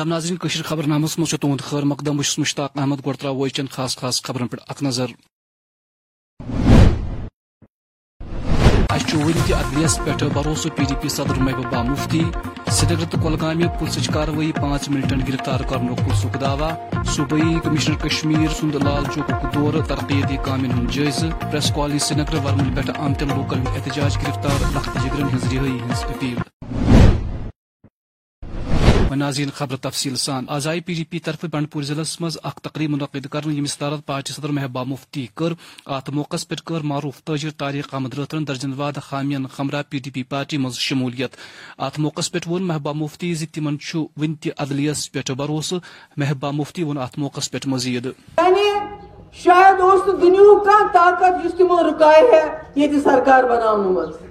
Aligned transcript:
آداب 0.00 0.08
ناظرین 0.08 0.36
کشیر 0.42 0.62
خبر 0.62 0.86
نامس 0.86 1.18
مجھ 1.18 1.34
تہد 1.34 1.60
خیر 1.60 1.84
مقدم 1.84 2.16
بس 2.16 2.38
مشتاق 2.38 2.78
احمد 2.78 3.00
گۄڈٕ 3.06 3.18
ترٛاوو 3.20 3.66
خاص 3.70 3.96
خاص 3.96 4.22
خبرن 4.22 4.46
پٮ۪ٹھ 4.46 4.62
اکھ 4.68 4.82
نظر 4.84 5.08
اَسہِ 8.90 9.08
چھُ 9.08 9.18
وُنہِ 9.18 9.42
تہِ 9.46 9.52
عدلیس 9.54 9.98
پی 10.76 10.84
ڈی 10.88 10.94
پی 11.02 11.08
صدر 11.16 11.40
محبوبہ 11.40 11.82
مفتی 11.90 12.22
سرینگر 12.76 13.04
تہٕ 13.04 13.22
کۄلگامہِ 13.22 13.66
پُلسٕچ 13.78 14.08
کاروٲیی 14.14 14.52
پانٛژھ 14.60 14.90
مِنٹن 14.90 15.20
گرفتار 15.28 15.60
کرنُک 15.70 15.98
پُلسُک 16.04 16.40
دعوا 16.40 16.70
کمشنر 17.64 17.96
کشمیر 18.02 18.48
سُنٛد 18.60 18.74
لال 18.84 19.04
چوکُک 19.14 19.54
دورٕ 19.54 19.86
ترقیتی 19.88 20.36
کامٮ۪ن 20.44 20.72
ہُنٛد 20.72 20.90
جٲیزٕ 20.92 21.50
پریس 21.50 21.70
کالنی 21.74 21.98
سرینگر 22.06 22.44
ورمُلہِ 22.44 22.74
پٮ۪ٹھ 22.76 23.00
آمتٮ۪ن 23.00 23.28
لوٗکن 23.28 23.58
ہُنٛد 23.58 23.76
احتجاج 23.76 24.16
گرفتار 24.22 24.58
لخت 24.74 24.94
جگرن 25.02 25.28
ہٕنٛز 25.28 25.44
رِہٲیی 25.52 25.78
ہٕنٛز 25.78 26.04
اپیل 26.14 26.38
ناظرین 29.16 29.50
خبر 29.54 29.76
تفصیل 29.76 30.14
سان۔ 30.16 30.44
آز 30.48 30.66
آئی 30.66 30.80
پی 30.80 30.94
ڈی 30.94 31.04
پی 31.04 31.18
طرف 31.18 31.44
بنڈپور 31.50 31.82
ضلع 31.82 32.02
مز 32.20 32.38
اخ 32.42 32.54
تقریب 32.54 32.90
منعقد 32.90 33.26
کرنے 33.26 33.54
یمس 33.54 33.78
تحت 33.78 34.06
پارٹی 34.06 34.32
صدر 34.32 34.48
محبوبہ 34.48 34.84
مفتی 34.84 35.26
کر 35.34 35.52
ات 35.86 36.10
موقع 36.10 36.36
پہ 36.48 36.54
کر 36.64 36.80
معروف 36.80 37.22
تاجر 37.22 37.50
طارق 37.58 37.94
احمد 37.94 38.14
راترن 38.14 38.48
درجن 38.48 38.72
واد 38.76 38.92
خامین 39.02 39.46
خمرہ 39.46 39.82
پی 39.88 39.98
ڈی 39.98 40.10
پی 40.10 40.22
پارٹی 40.22 40.56
مز 40.56 40.74
شمولیت۔ 40.74 41.30
ات 41.78 41.98
موقع 41.98 42.20
پہ 42.32 42.38
وون 42.46 42.62
محبوبہ 42.62 42.92
مفتی 42.92 43.34
زِ 43.34 43.44
تمن 43.52 43.76
ون 43.94 44.34
تہ 44.34 44.48
عدلیس 44.58 45.12
پہ 45.12 45.32
بھروسہ 45.32 45.74
محبوبہ 46.16 46.52
مفتی 46.52 46.82
وون 46.82 46.98
ات 46.98 47.18
موقع 47.18 47.40
پہ 47.50 47.58
مزید۔ 47.66 48.06
یعنی 48.06 48.78
شاید 49.32 49.80
اس 49.80 50.22
دنیا 50.22 50.58
کا 50.64 50.86
طاقت 50.92 51.44
جس 51.44 51.52
تمو 51.58 51.82
رکائے 51.88 52.22
ہے، 52.22 52.58
یہ 52.74 53.00
سرکار 53.04 53.44
بناؤ 53.44 53.76
مز 53.76 54.29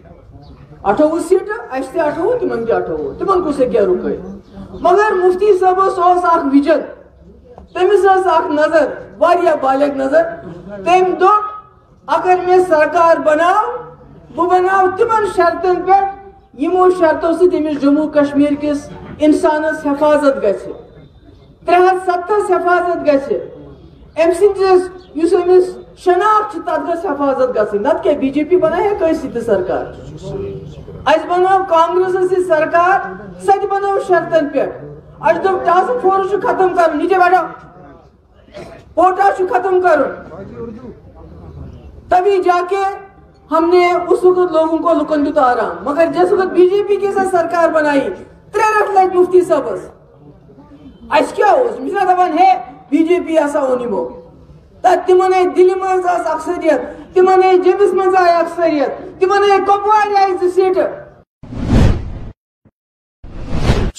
اٹھوہ 0.84 1.20
سیٹ 1.30 1.50
اس 1.78 1.88
تہ 1.94 2.00
اٹھوہ 2.00 2.38
تمن 2.40 2.66
تہ 2.66 2.74
اٹھوہ 2.74 3.14
تمن 3.20 3.42
کس 3.44 3.58
کیا 3.72 3.82
رکائے 3.86 4.18
مگر 4.82 5.14
مفتی 5.24 5.58
صاحب 5.60 5.80
اخ 5.80 6.46
وجن 6.54 6.82
تمس 7.74 8.06
اخ 8.06 8.50
نظر، 8.52 8.86
واریاہ 9.20 9.56
بالغ 9.62 9.98
نظر، 9.98 10.24
تم 10.86 11.14
دو 11.20 11.30
اگر 12.08 12.40
میں 12.46 12.58
سرکار 12.70 13.18
بناو 13.26 13.66
بہ 14.36 14.48
بناو 14.50 14.88
تمن 14.98 15.26
شرطن 15.36 15.82
پہ، 15.86 16.00
یمو 16.64 16.90
شرطو 17.00 17.32
سے 17.40 17.50
تمس 17.50 17.82
جموں 17.82 18.08
کشمیر 18.14 18.54
کس 18.62 18.90
انسانس 19.20 19.86
حفاظت 19.86 20.44
گژھِ 20.44 20.72
ترٛےٚ 21.66 21.88
ہتھ 21.88 22.10
ستس 22.10 22.52
حفاظت 22.52 23.08
گژھِ 23.08 23.38
ام 24.24 24.32
سندس 24.40 24.90
یس 25.16 25.34
امس 25.34 25.66
شناخت 26.04 26.56
تتھ 26.66 26.80
گژھِ 26.90 27.06
حفاظت 27.06 27.50
گژھٕنۍ 27.56 27.80
نتہٕ 27.82 28.02
کیٛاہ 28.04 28.18
بی 28.20 28.30
جے 28.36 28.44
پی 28.50 28.56
بناے 28.58 28.84
ہے 28.84 28.94
کٲنٛسہِ 29.00 29.34
تہِ 29.34 29.42
سرکار؟ 29.46 29.86
اس 31.12 31.26
بنو 31.30 31.58
کانگریس 31.70 32.30
سی 32.30 32.44
سرکار 32.48 33.00
سہ 33.46 33.66
بنو 33.72 33.98
شرطن 34.08 34.48
پہ 34.54 34.64
اس 35.30 35.44
دب 35.44 35.66
ٹاسک 35.66 36.02
فورس 36.02 36.32
ختم 36.44 36.76
کر 36.76 36.94
نیچے 36.96 37.18
بیٹھو۔ 37.20 37.44
کوٹا 38.94 39.30
ختم 39.50 39.80
کر 39.82 40.02
تبھی 42.10 42.42
جا 42.44 42.60
کے 42.70 42.84
ہم 43.52 43.70
نے 43.70 43.86
اس 43.92 44.24
وقت 44.24 44.52
لوگوں 44.52 44.78
کو 44.78 44.94
لکن 44.94 45.26
دیتا 45.26 45.42
آرام 45.52 45.84
مگر 45.90 46.06
جس 46.14 46.32
وقت 46.32 46.52
بی 46.54 46.68
جے 46.70 46.84
پی 46.88 46.96
کے 47.02 47.12
ساتھ 47.14 47.28
سرکار 47.32 47.70
بنائی 47.74 48.10
ترے 48.54 48.72
رکھ 48.80 48.92
لائٹ 48.94 49.16
مفتی 49.16 49.42
صاحب 49.42 49.68
اس 51.18 51.32
کیا 51.36 51.52
ہو؟ 51.52 51.64
اس 51.64 51.80
مثلا 51.80 52.04
دبان 52.14 52.38
ہے۔ 52.40 52.52
بی 52.90 53.04
جے 53.08 53.20
پی 53.28 53.38
ایسا 53.38 53.60
ہونی 53.62 53.86
مو 53.86 54.08
تمن 54.84 55.34
آئی 55.34 55.48
دل 55.56 55.74
مز 55.80 56.06
آس 56.06 56.28
اکثریت 56.28 57.18
آئی 57.44 57.58
جبس 57.60 57.94
مز 57.94 58.16
آئی 58.16 58.34
اکثریت 58.34 59.00
تمنے 59.22 59.58
کپوار 59.68 60.16
آئی 60.22 60.50
سیٹ 60.56 60.78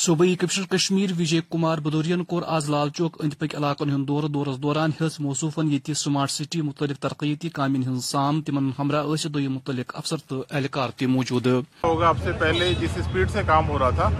صوبائی 0.00 0.34
کمشنر 0.34 0.66
کشمیر 0.66 1.10
وجے 1.18 1.40
کمار 1.50 1.78
بدورین 1.78 2.24
کور 2.24 2.42
آز 2.46 2.70
لال 2.70 2.90
چوک 2.90 3.16
اند 3.20 3.34
پک 3.38 3.54
علاقن 3.54 3.90
ہند 3.90 4.08
دور 4.08 4.22
دورس 4.22 4.58
دوران 4.58 4.90
ہس 5.00 5.20
موصوفن 5.20 5.72
یہ 5.72 5.94
سمارٹ 5.94 6.30
سٹی 6.30 6.62
متعلق 6.62 7.02
ترقیتی 7.02 7.48
کامن 7.48 7.82
ہند 7.82 8.00
سام 8.00 8.42
تمن 8.42 8.70
ہمراہ 8.78 9.02
اس 9.02 9.24
دو 9.24 9.38
متعلق 9.50 9.96
افسر 9.96 10.16
تو 10.26 10.44
اہلکار 10.50 10.88
تی 10.96 11.06
موجود۔ 11.06 11.46
ہوگا 11.84 12.08
اب 12.08 12.16
سے 12.24 12.32
پہلے 12.32 12.74
جس 12.80 12.90
اسپیڈ 12.96 13.30
سے 13.30 13.42
کام 13.46 13.68
ہو 13.68 13.78
رہا 13.78 13.90
تھا 13.90 14.10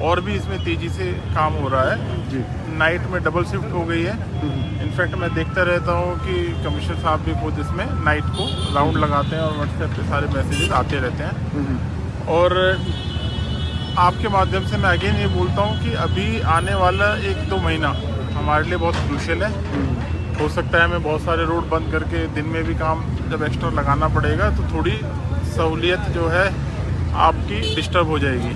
اور 0.00 0.18
بھی 0.18 0.36
اس 0.36 0.48
میں 0.48 0.58
تیزی 0.64 0.88
سے 0.88 1.12
کام 1.34 1.54
ہو 1.54 1.70
رہا 1.70 1.96
ہے۔ 1.96 2.38
نائٹ 2.68 3.00
میں 3.10 3.20
ڈبل 3.20 3.44
شفٹ 3.44 3.70
ہو 3.70 3.88
گئی 3.88 4.06
ہے۔ 4.06 4.12
انفیکٹ 4.82 5.14
میں 5.14 5.28
دیکھتا 5.28 5.64
رہتا 5.64 5.92
ہوں 5.92 6.14
کہ 6.26 6.46
کمشنر 6.64 6.94
صاحب 7.02 7.20
بھی 7.24 7.32
خود 7.40 7.58
اس 7.58 7.70
میں 7.76 7.86
نائٹ 8.04 8.24
کو 8.36 8.48
راؤنڈ 8.74 8.96
لگاتے 8.96 9.36
ہیں 9.36 9.42
اور 9.42 9.52
واٹس 9.56 9.80
ایپ 9.80 9.96
پہ 9.96 10.02
سارے 10.08 10.26
میسیجز 10.32 10.72
آتے 10.72 11.00
رہتے 11.00 11.24
ہیں۔ 11.24 11.76
اور 12.24 12.72
آپ 13.96 14.14
کے 14.20 14.28
مادھیم 14.28 14.62
سے 14.70 14.76
میں 14.76 14.88
اگین 14.90 15.20
یہ 15.20 15.26
بولتا 15.32 15.62
ہوں 15.62 15.74
کہ 15.84 15.96
ابھی 15.98 16.40
آنے 16.54 16.74
والا 16.74 17.12
ایک 17.22 17.50
دو 17.50 17.56
مہینہ 17.62 17.86
ہمارے 18.38 18.64
لیے 18.64 18.76
بہت 18.76 18.94
کروشل 18.98 19.42
ہے۔ 19.42 19.48
ہو 20.40 20.48
سکتا 20.52 20.78
ہے 20.78 20.82
ہمیں 20.82 20.98
بہت 21.02 21.20
سارے 21.24 21.44
روڈ 21.44 21.64
بند 21.68 21.92
کر 21.92 22.02
کے 22.10 22.26
دن 22.36 22.48
میں 22.52 22.62
بھی 22.62 22.74
کام 22.78 23.00
جب 23.30 23.42
ایکسٹرا 23.42 23.70
لگانا 23.74 24.08
پڑے 24.14 24.36
گا 24.38 24.50
تو 24.56 24.62
تھوڑی 24.70 24.96
سہولیت 25.54 26.14
جو 26.14 26.30
ہے 26.32 26.48
آپ 27.26 27.34
کی 27.48 27.60
ڈسٹرب 27.76 28.06
ہو 28.06 28.18
جائے 28.18 28.38
گی۔ 28.38 28.52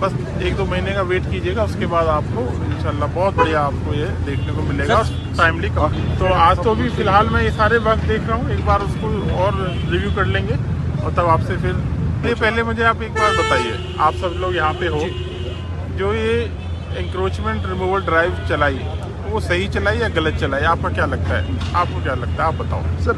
بس 0.00 0.12
ایک 0.40 0.56
دو 0.58 0.64
مہینے 0.66 0.92
کا 0.92 1.00
ویٹ 1.08 1.22
کیجیے 1.30 1.54
گا 1.56 1.62
اس 1.62 1.76
کے 1.78 1.86
بعد 1.86 2.06
آپ 2.08 2.34
کو 2.34 2.46
انشاءاللہ 2.66 3.04
بہت 3.14 3.34
بڑھیا 3.34 3.64
آپ 3.64 3.84
کو 3.84 3.94
یہ 3.94 4.06
دیکھنے 4.26 4.52
کو 4.56 4.62
ملے 4.62 4.88
گا 4.88 5.02
ٹائملی 5.36 5.68
تو 6.18 6.26
آج 6.34 6.60
تو 6.64 6.70
ابھی 6.70 6.88
فی 6.96 7.02
الحال 7.02 7.28
میں 7.28 7.42
یہ 7.44 7.50
سارے 7.56 7.78
وقت 7.84 8.08
دیکھ 8.08 8.22
رہا 8.28 8.36
ہوں 8.36 8.50
ایک 8.50 8.60
بار 8.64 8.80
اس 8.80 8.96
کو 9.00 9.10
اور 9.36 9.52
ریویو 9.90 10.10
کر 10.14 10.24
لیں 10.26 10.46
گے 10.48 10.54
اور 11.02 11.10
تب 11.14 11.28
آپ 11.28 11.40
سے 11.46 11.54
پھر 11.60 11.72
یہ 12.24 12.34
پہلے 12.38 12.62
مجھے 12.62 12.84
آپ 12.84 12.96
ایک 13.00 13.10
بار 13.12 13.30
بتائیے۔ 13.38 13.72
آپ 13.98 14.14
سب 14.20 14.28
لوگ 14.32 14.54
یہاں 14.54 14.72
پہ 14.78 14.88
ہو۔ 14.88 15.04
جو 15.96 16.14
یہ 16.14 16.44
انکروچمنٹ 16.96 17.66
ریموول 17.66 18.02
ڈرائیو 18.04 18.30
چلائی 18.48 18.78
وہ 19.26 19.40
صحیح 19.40 19.68
چلائی 19.72 19.98
یا 19.98 20.08
غلط 20.16 20.40
چلائی؟ 20.40 20.64
آپ 20.64 20.78
کا 20.82 20.88
کیا 20.88 21.06
لگتا 21.06 21.42
ہے؟ 21.42 21.46
آپ 21.72 21.86
کو 21.94 22.00
کیا 22.02 22.14
لگتا 22.14 22.32
ہے؟ 22.32 22.42
آپ 22.42 22.52
بتاؤ۔ 22.56 22.82
سر 23.00 23.12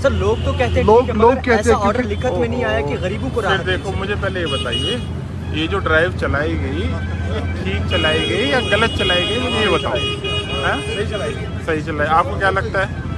سر 0.00 0.10
لوگ 0.10 0.36
تو 0.44 0.52
کہتے 0.52 0.74
ہیں 0.74 0.82
لوگ 0.82 1.32
کہتے 1.42 1.70
ہیں 1.70 1.78
آرڈر 1.80 2.02
لکھت 2.02 2.38
میں 2.38 2.48
نہیں 2.48 2.64
آیا 2.64 2.80
کہ 2.80 2.96
غریبوں 3.00 3.30
کو 3.34 3.40
پھر 3.40 3.56
دیکھو 3.66 3.92
مجھے 3.98 4.14
پہلے 4.20 4.40
یہ 4.40 4.46
بتائیے 4.46 4.96
یہ 5.52 5.66
جو 5.66 5.78
ڈرائیو 5.78 6.10
چلائی 6.20 6.60
گئی 6.60 6.82
یہ 6.82 7.62
ٹھیک 7.64 7.90
چلائی 7.90 8.30
گئی 8.30 8.48
یا 8.48 8.60
غلط 8.70 8.98
چلائی 8.98 9.28
گئی؟ 9.28 9.38
مجھے 9.38 9.60
یہ 9.60 9.70
بتاؤ۔ 9.70 9.92
صحیح 11.66 11.80
چلائی۔ 11.80 12.08
آپ 12.08 12.24
کو 12.24 12.38
کیا 12.38 12.50
لگتا 12.50 12.88
ہے؟ 12.88 13.09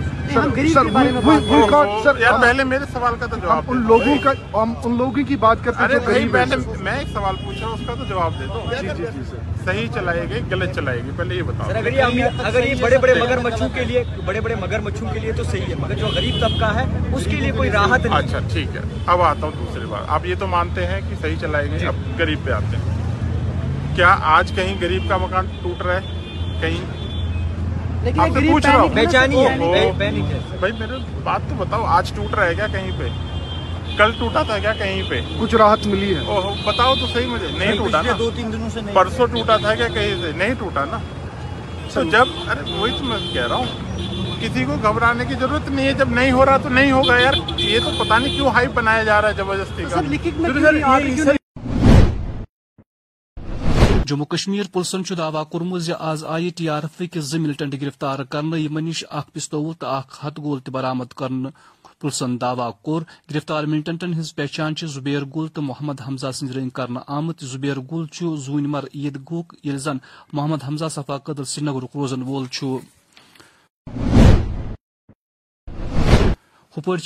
پہلے 2.40 2.64
میرے 2.64 2.84
سوال 2.92 3.14
کا 3.20 3.26
تو 3.26 3.36
جواب 3.42 3.62
ان 3.68 3.82
لوگوں 3.86 4.16
کا 4.22 4.32
ان 4.54 4.96
لوگوں 4.98 5.24
کی 5.28 5.36
بات 5.36 5.56
کرتے 5.64 5.82
ہیں 5.82 5.98
پہلے 6.32 6.56
میں 6.80 6.98
ایک 6.98 7.08
سوال 7.12 7.36
پوچھ 7.44 7.58
رہا 7.58 7.66
ہوں 7.66 7.74
اس 7.74 7.80
کا 7.86 7.94
تو 7.94 8.04
جواب 8.04 8.32
دے 8.40 8.46
دو۔ 8.46 8.60
صحیح 9.64 9.86
چلائے 9.94 10.26
گی 10.28 10.40
غلط 10.50 10.74
چلائے 10.76 11.00
گی؟ 11.04 11.10
پہلے 11.16 11.34
یہ 11.34 11.42
بتاؤ۔ 11.42 11.70
اگر 12.44 12.64
یہ 12.64 12.74
بڑے 12.80 12.98
بڑے 12.98 13.14
مگر 13.14 13.38
مچھوں 13.38 13.68
کے 13.74 13.84
لیے 13.84 14.04
بڑے 14.24 14.40
بڑے 14.40 14.54
مگر 14.54 14.80
مچھوں 14.80 15.08
کے 15.12 15.18
لیے 15.18 15.32
تو 15.32 15.44
صحیح 15.44 15.66
ہے 15.68 15.74
مگر 15.78 15.94
جو 15.94 16.06
غریب 16.06 16.40
طبقہ 16.40 16.74
ہے 16.74 16.84
اس 17.14 17.24
کے 17.24 17.36
لیے 17.36 17.52
کوئی 17.52 17.70
راحت 17.70 18.06
نہیں۔ 18.06 18.16
اچھا 18.18 18.38
ٹھیک 18.52 18.76
ہے۔ 18.76 18.80
اب 19.06 19.22
آتا 19.22 19.46
ہوں 19.46 19.52
دوسری 19.58 19.86
بات 19.86 20.04
آپ 20.08 20.26
یہ 20.26 20.34
تو 20.38 20.46
مانتے 20.46 20.86
ہیں 20.86 21.00
کہ 21.08 21.14
صحیح 21.20 21.36
چلائے 21.40 21.70
گی 21.70 21.86
اب 21.86 21.94
غریب 22.18 22.38
پہ 22.44 22.50
آتے 22.50 22.76
ہیں۔ 22.76 23.96
کیا 23.96 24.16
آج 24.22 24.52
کہیں 24.54 24.74
غریب 24.80 25.08
کا 25.08 25.16
مکان 25.16 25.46
ٹوٹ 25.62 25.82
رہا 25.82 25.94
ہے؟ 25.94 26.00
کہیں 26.60 27.01
پوچھ 28.52 28.66
رہا 28.66 28.80
ہوں۔ 28.82 28.88
بھائی 30.60 30.72
میرے 30.78 30.92
بات 31.24 31.40
تو 31.48 31.54
بتاؤ 31.58 31.84
آج 31.84 32.12
ٹوٹ 32.12 32.34
رہا 32.34 32.46
ہے 32.46 32.54
کیا 32.54 32.66
کہیں 32.66 32.90
پہ؟ 32.98 33.08
کل 33.98 34.10
ٹوٹا 34.18 34.42
تھا 34.42 34.58
کیا 34.58 34.72
کہیں 34.72 35.02
پہ؟ 35.08 35.20
کچھ 35.40 35.54
راحت 35.54 35.86
ملی 35.86 36.14
ہے۔ 36.14 36.20
بتاؤ 36.66 36.94
تو 36.94 37.06
صحیح 37.06 37.26
مجھے 37.26 37.46
نہیں 37.58 37.76
ٹوٹا 37.78 38.02
دو 38.18 38.30
تین 38.36 38.52
دنوں 38.52 38.70
سے 38.70 38.80
پرسوں 38.92 39.26
ٹوٹا 39.26 39.56
تھا 39.56 39.74
کیا 39.74 39.88
کہیں 39.88 40.22
سے؟ 40.22 40.30
نہیں 40.36 40.54
ٹوٹا 40.58 40.84
نا۔ 40.90 40.98
تو 41.94 42.02
جب 42.02 42.26
ارے 42.50 42.72
وہی 42.78 42.92
تو 42.98 43.04
میں 43.04 43.18
کہہ 43.32 43.46
رہا 43.46 43.54
ہوں 43.54 43.66
کسی 44.40 44.64
کو 44.64 44.72
گھبرانے 44.82 45.24
کی 45.24 45.34
ضرورت 45.34 45.70
نہیں 45.70 45.86
ہے۔ 45.86 45.92
جب 45.92 46.08
نہیں 46.08 46.32
ہو 46.32 46.46
رہا 46.46 46.56
تو 46.56 46.68
نہیں 46.68 46.92
ہوگا 46.92 47.18
یار۔ 47.18 47.34
یہ 47.56 47.78
تو 47.84 48.04
پتا 48.04 48.18
نہیں 48.18 48.34
کیوں 48.34 48.48
ہائی 48.48 48.68
بنایا 48.68 49.02
جا 49.02 49.22
رہا 49.22 49.28
ہے 49.28 49.34
زبردستی 49.34 49.82
کا۔ 49.90 50.00
جموں 54.06 54.26
کشمیر 54.26 54.66
پولیسن 54.72 55.02
دعوی 55.18 55.42
کورمت 55.50 55.90
آز 55.98 56.24
آئی 56.24 56.48
ٹی 56.50 56.68
آر 56.68 56.82
ایف 56.82 57.12
کس 57.12 57.24
زٕ 57.24 57.38
ملٹنٹ 57.38 57.74
گرفتار 57.80 58.18
کرنے 58.24 58.58
یمن 58.60 58.84
نش 58.84 59.04
اخ 59.10 59.24
پستول 59.32 59.74
تو 59.78 59.86
اخ 59.86 60.18
ہتھ 60.24 60.40
گول 60.40 60.60
تہ 60.60 60.70
برامد 60.70 61.12
کرنے 61.12 61.48
پلسن 61.98 62.40
دعوی 62.40 62.70
کور۔ 62.82 63.02
گرفتار 63.34 63.64
ملٹنٹن 63.64 64.14
ہز 64.14 64.34
پہچان 64.34 64.74
زبیر 64.82 65.24
گل 65.36 65.48
تو 65.48 65.62
محمد 65.62 66.00
حمزہ 66.08 66.30
سند 66.34 66.50
رنگ 66.50 66.70
کرنے 66.70 67.00
آمت 67.06 67.44
زبیر 67.44 67.80
گل 67.92 68.04
زون 68.36 68.70
مر 68.70 68.84
عید 68.94 69.18
گوک 69.30 69.54
یل 69.64 69.76
زن 69.76 69.98
محمد 70.32 70.64
حمزہ 70.68 70.88
صفا 70.90 71.18
قدل 71.18 71.44
سری 71.44 71.64
نگر 71.64 71.84
روزن 71.94 72.22
وول 72.22 72.46
ہپر 76.72 76.96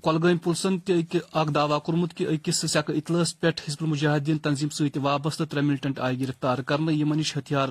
کولگام 0.00 0.38
پلسن 0.38 0.78
تک 0.80 1.16
دعوی 1.54 1.78
کورمت 1.84 2.14
کہ 2.16 2.26
اکس 2.26 2.60
سیکہ 2.62 2.92
اطلاع 2.92 3.22
پہ 3.40 3.48
حزب 3.58 3.82
المجاہدین 3.82 4.38
تنظیم 4.38 4.68
ست 4.68 4.96
وابستہ 5.02 5.44
ترے 5.44 5.60
ملٹنٹ 5.62 5.98
آئی 6.00 6.20
گرفتار 6.20 6.58
کرنے 6.66 6.92
یمن 6.92 7.18
نش 7.18 7.36
ہتھیار 7.36 7.68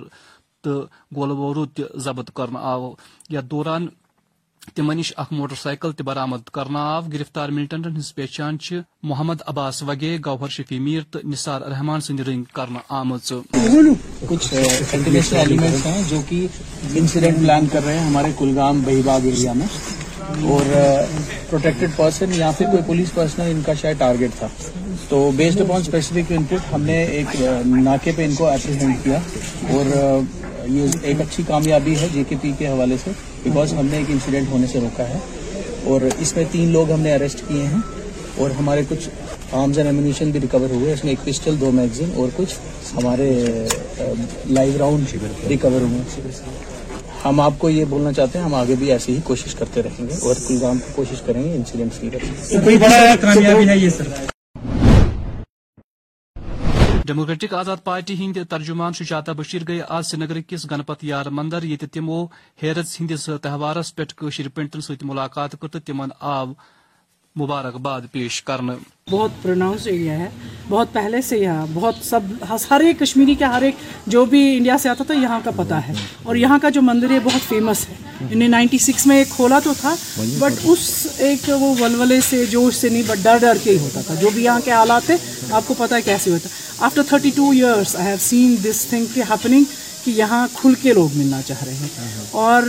تو 0.64 0.82
گول 1.16 1.34
بورود 1.36 1.70
تہ 1.76 1.98
ضبط 2.00 2.32
کرنا 2.32 2.60
آو 2.64 2.92
یتھ 3.30 3.46
دوران 3.46 3.88
تمن 4.76 4.98
نش 4.98 5.12
اخ 5.18 5.32
موٹر 5.32 5.56
سائیکل 5.56 5.92
تہ 5.92 6.04
برآمد 6.04 6.50
کرنا 6.54 6.84
آو 6.86 7.02
گرفتار 7.14 7.50
ملٹنٹن 7.50 7.98
ہز 7.98 8.14
پہچان 8.16 8.58
محمد 9.04 9.42
عباس 9.48 9.82
وگے 9.84 10.18
گوہر 10.26 10.50
شفی 10.50 10.80
میر 10.80 11.04
تو 11.12 11.20
نثار 11.24 11.62
رحمان 11.72 12.02
سند 12.02 12.20
رنگ 12.28 12.44
کرنا 12.54 12.80
آمت 12.90 13.34
کچھ 14.28 14.54
ایلیمنٹس 14.54 15.86
ہیں 15.86 16.02
جو 16.10 16.22
کہ 16.30 16.46
انسیڈنٹ 16.94 17.40
پلان 17.40 17.68
کر 17.68 17.84
رہے 17.84 17.98
ہیں 18.00 18.08
ہمارے 18.08 18.32
کلگام 18.40 18.82
بہی 18.82 19.02
باغ 19.06 19.26
ایریا 19.26 19.54
میں 19.54 19.68
اور 20.30 20.76
پروٹیکٹڈ 21.50 21.90
پرسن 21.96 22.26
یا 22.36 22.52
پھر 22.58 22.66
کوئی 22.66 22.84
پولیس 22.88 23.14
پرسنل 23.14 23.52
ان 23.52 23.62
کا 23.66 23.74
شاید 23.74 23.98
ٹارگیٹ 23.98 24.30
تھا۔ 24.40 24.48
تو 25.10 25.32
بیسڈ 25.36 25.62
اپان 25.62 25.82
اسپیسیفک 25.82 26.32
ان 26.32 26.44
پٹ 26.44 26.74
ہم 26.74 26.82
نے 26.82 27.04
ایک 27.04 27.42
ناکے 27.66 28.12
پہ 28.16 28.26
ان 28.26 28.36
کو 28.36 28.46
اپریہینڈ 28.46 28.96
کیا۔ 29.04 29.20
اور 29.70 30.20
یہ 30.70 30.88
ایک 31.02 31.22
اچھی 31.22 31.44
کامیابی 31.48 31.96
ہے 32.02 32.08
جے 32.14 32.24
کے 32.30 32.36
پی 32.42 32.52
کے 32.58 32.68
حوالے 32.68 32.96
سے 33.04 33.12
بیکاز 33.44 33.74
ہم 33.74 33.86
نے 33.86 33.98
ایک 33.98 34.06
انسیڈنٹ 34.10 34.48
ہونے 34.52 34.68
سے 34.68 34.80
روکا 34.80 35.10
ہے۔ 35.10 35.18
اور 35.84 36.02
اس 36.20 36.36
میں 36.36 36.46
تین 36.52 36.70
لوگ 36.70 36.92
ہم 36.92 37.00
نے 37.00 37.14
اریسٹ 37.16 37.40
کیے 37.48 37.64
ہیں۔ 37.64 37.80
اور 38.38 38.50
ہمارے 38.52 38.82
کچھ 38.90 39.10
آرمز 39.52 39.78
اینڈ 39.78 39.90
ایمونیشن 39.90 40.32
بھی 40.32 40.40
ریکور 40.40 40.70
ہوئے۔ 40.70 40.94
اس 40.94 41.04
میں 41.04 41.14
ایک 41.14 41.26
پسٹل 41.26 41.60
دو 41.60 41.72
میگزین 41.72 42.10
اور 42.16 42.28
کچھ 42.36 42.56
ہمارے 42.96 43.46
لائیو 44.50 44.74
راؤنڈ 44.80 45.18
ریکور 45.50 45.72
ہوئے۔ 45.72 46.22
ہم 47.26 47.40
آپ 47.40 47.54
کو 47.58 47.70
یہ 47.70 47.86
بولنا 47.86 48.12
چاہتے 48.14 48.38
ہیں 48.38 48.46
ہم 48.46 48.54
آگے 48.54 48.76
بھی 48.80 48.92
ایسی 48.92 49.16
ہی 49.16 49.22
کوشش 49.24 49.56
کرتے 49.56 49.84
رہیں 49.84 50.08
گے 50.08 50.16
اور 50.24 50.36
کلگام 50.48 50.78
کی 50.78 50.92
کوشش 50.96 51.22
کریں 51.22 51.44
گے 51.44 51.54
انسیڈنٹ 51.54 52.00
کی 52.02 52.10
ڈیموکریٹک 57.06 57.54
آزاد 57.54 57.78
پارٹی 57.84 58.16
ہند 58.16 58.38
ترجمان 58.50 58.94
شجاتا 58.94 59.32
بشیر 59.32 59.62
گئی 59.68 59.82
آج 59.88 60.06
سری 60.06 60.20
نگر 60.20 60.40
کس 60.42 60.66
گنپت 60.72 61.04
یار 61.04 61.26
مندر 61.32 61.64
یہ 61.64 61.86
تمو 61.94 62.24
حیرت 62.64 63.00
ہندس 63.00 63.30
تہوارس 63.42 63.96
پہ 63.96 64.04
پنڈتن 64.56 64.82
ست 64.82 65.04
ملاقات 65.04 65.56
کر 65.62 65.80
تمن 65.80 66.10
آو۔ 66.20 66.52
مبارکباد 67.36 68.02
پیش 68.12 68.44
کرنے 68.44 68.74
بہت 69.10 69.32
پروناؤنس 69.42 69.88
ایریا 69.88 70.20
ہے۔ 70.20 70.30
بہت 70.70 70.94
پہلے 70.94 71.22
سے 71.22 71.38
یہاں، 71.38 71.66
بہت 71.74 71.96
سب، 72.04 72.20
ہر 72.72 72.80
ایک 72.80 73.00
کشمیری 73.00 73.36
کا 73.36 73.58
ہر 73.58 73.62
ایک 73.62 73.76
جو 74.08 74.26
بھی 74.26 74.58
انڈیا 74.58 74.78
سے 74.78 74.90
آتا 74.90 75.04
تھا، 75.04 75.14
یہاں 75.14 75.40
کا 75.44 75.52
پتہ 75.56 75.74
ہے۔ 75.74 75.94
اور 76.24 76.36
یہاں 76.36 76.60
کا 76.62 76.70
جو 76.70 76.82
مندر 76.82 77.10
ہے 77.10 77.20
بہت 77.20 77.50
فیمس 77.50 77.90
ہے۔ 77.90 77.94
انہیں 78.32 78.50
نائنٹی 78.50 78.78
سکس 78.78 79.08
میں 79.08 79.18
ایک 79.18 79.30
کھولا 79.30 79.60
تو 79.60 79.74
تھا 79.82 79.96
بٹ 80.40 80.54
اس 80.64 81.08
ایک 81.18 81.50
وہ 81.50 81.76
ولولے 81.80 82.22
سے، 82.22 82.46
جوش 82.46 82.76
سے 82.76 82.90
نہیں 82.90 83.04
بٹ 83.08 83.18
ڈر 83.24 83.38
ڈر 83.38 83.58
کے 83.64 83.72
ہی 83.72 83.78
ہوتا 83.78 84.02
تھا۔ 84.02 84.16
جو 84.16 84.30
بھی 84.30 84.44
یہاں 84.44 84.60
کے 84.66 84.72
حالات 84.72 85.02
تھے، 85.06 85.16
آپ 85.52 85.64
کو 85.68 85.74
پتہ 85.78 85.96
ہے 85.96 86.02
کیسے 86.02 86.32
ہوتا 86.32 86.50
after 86.86 87.04
thirty 87.04 87.30
two 87.36 87.50
years 87.52 87.96
I 87.96 88.08
have 88.08 88.18
seen 88.20 88.56
this 88.64 88.86
thing 88.86 89.06
happening 89.18 89.64
کہ 90.06 90.12
یہاں 90.12 90.48
کھل 90.54 90.74
کے 90.74 90.94
لوگ 90.94 91.10
ملنا 91.18 91.42
چاہ 91.42 91.64
رہے 91.64 91.74
ہیں۔ 91.74 91.88
اور 92.32 92.64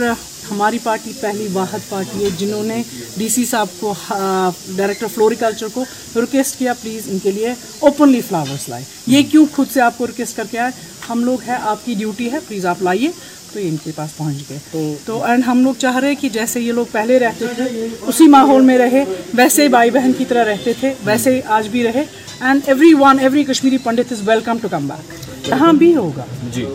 ہماری 0.51 0.77
پارٹی 0.83 1.11
پہلی 1.19 1.47
واحد 1.53 1.89
پارٹی 1.89 2.23
ہے 2.23 2.29
جنہوں 2.37 2.63
نے 2.63 2.81
ڈی 3.17 3.27
سی 3.29 3.45
صاحب 3.45 3.67
کو 3.79 3.93
ڈائریکٹر 4.07 5.07
فلوریکلچر 5.13 5.67
کو 5.73 5.83
ریکویسٹ 6.15 6.57
کیا، 6.59 6.73
پلیز 6.81 7.07
ان 7.07 7.19
کے 7.19 7.31
لیے 7.31 7.53
اوپنلی 7.79 8.21
فلاورس 8.27 8.67
لائے 8.69 8.83
یہ 9.07 9.21
کیوں 9.31 9.45
خود 9.55 9.71
سے 9.73 9.81
آپ 9.81 9.97
کو 9.97 10.07
ریکویسٹ 10.07 10.35
کر 10.35 10.47
کے 10.51 10.59
آئے؟ 10.59 10.71
ہم 11.09 11.23
لوگ 11.25 11.37
ہے 11.47 11.55
آپ 11.61 11.85
کی 11.85 11.93
ڈیوٹی 11.97 12.31
ہے، 12.31 12.39
پلیز 12.47 12.65
آپ 12.65 12.81
لائیے۔ 12.83 13.09
تو 13.53 13.59
ان 13.61 13.75
کے 13.83 13.91
پاس 13.95 14.17
پہنچ 14.17 14.49
گئے۔ 14.49 14.95
تو 15.05 15.23
اینڈ 15.23 15.43
ہم 15.47 15.63
لوگ 15.63 15.73
چاہ 15.77 15.97
رہے 15.97 16.15
کہ 16.15 16.29
جیسے 16.29 16.59
یہ 16.59 16.71
لوگ 16.71 16.85
پہلے 16.91 17.19
رہتے 17.19 17.45
تھے 17.55 17.87
اسی 18.01 18.27
ماحول 18.27 18.61
میں 18.61 18.77
رہے 18.77 19.03
ویسے 19.33 19.67
بھائی 19.67 19.89
بہن 19.89 20.11
کی 20.17 20.25
طرح 20.25 20.45
رہتے 20.45 20.73
تھے 20.79 20.93
ویسے 21.05 21.41
آج 21.45 21.67
بھی 21.67 21.83
رہے۔ 21.83 22.03
And 22.41 22.61
every 22.67 22.93
one 22.99 23.19
every 23.19 23.43
Kashmiri 23.43 23.77
Pandit 23.77 24.11
is 24.11 24.27
welcome 24.27 24.57
to 24.61 24.67
come 24.67 24.87
back 24.87 25.49
یہاں 25.49 25.73
بھی 25.73 25.95
ہوگا۔ 25.95 26.25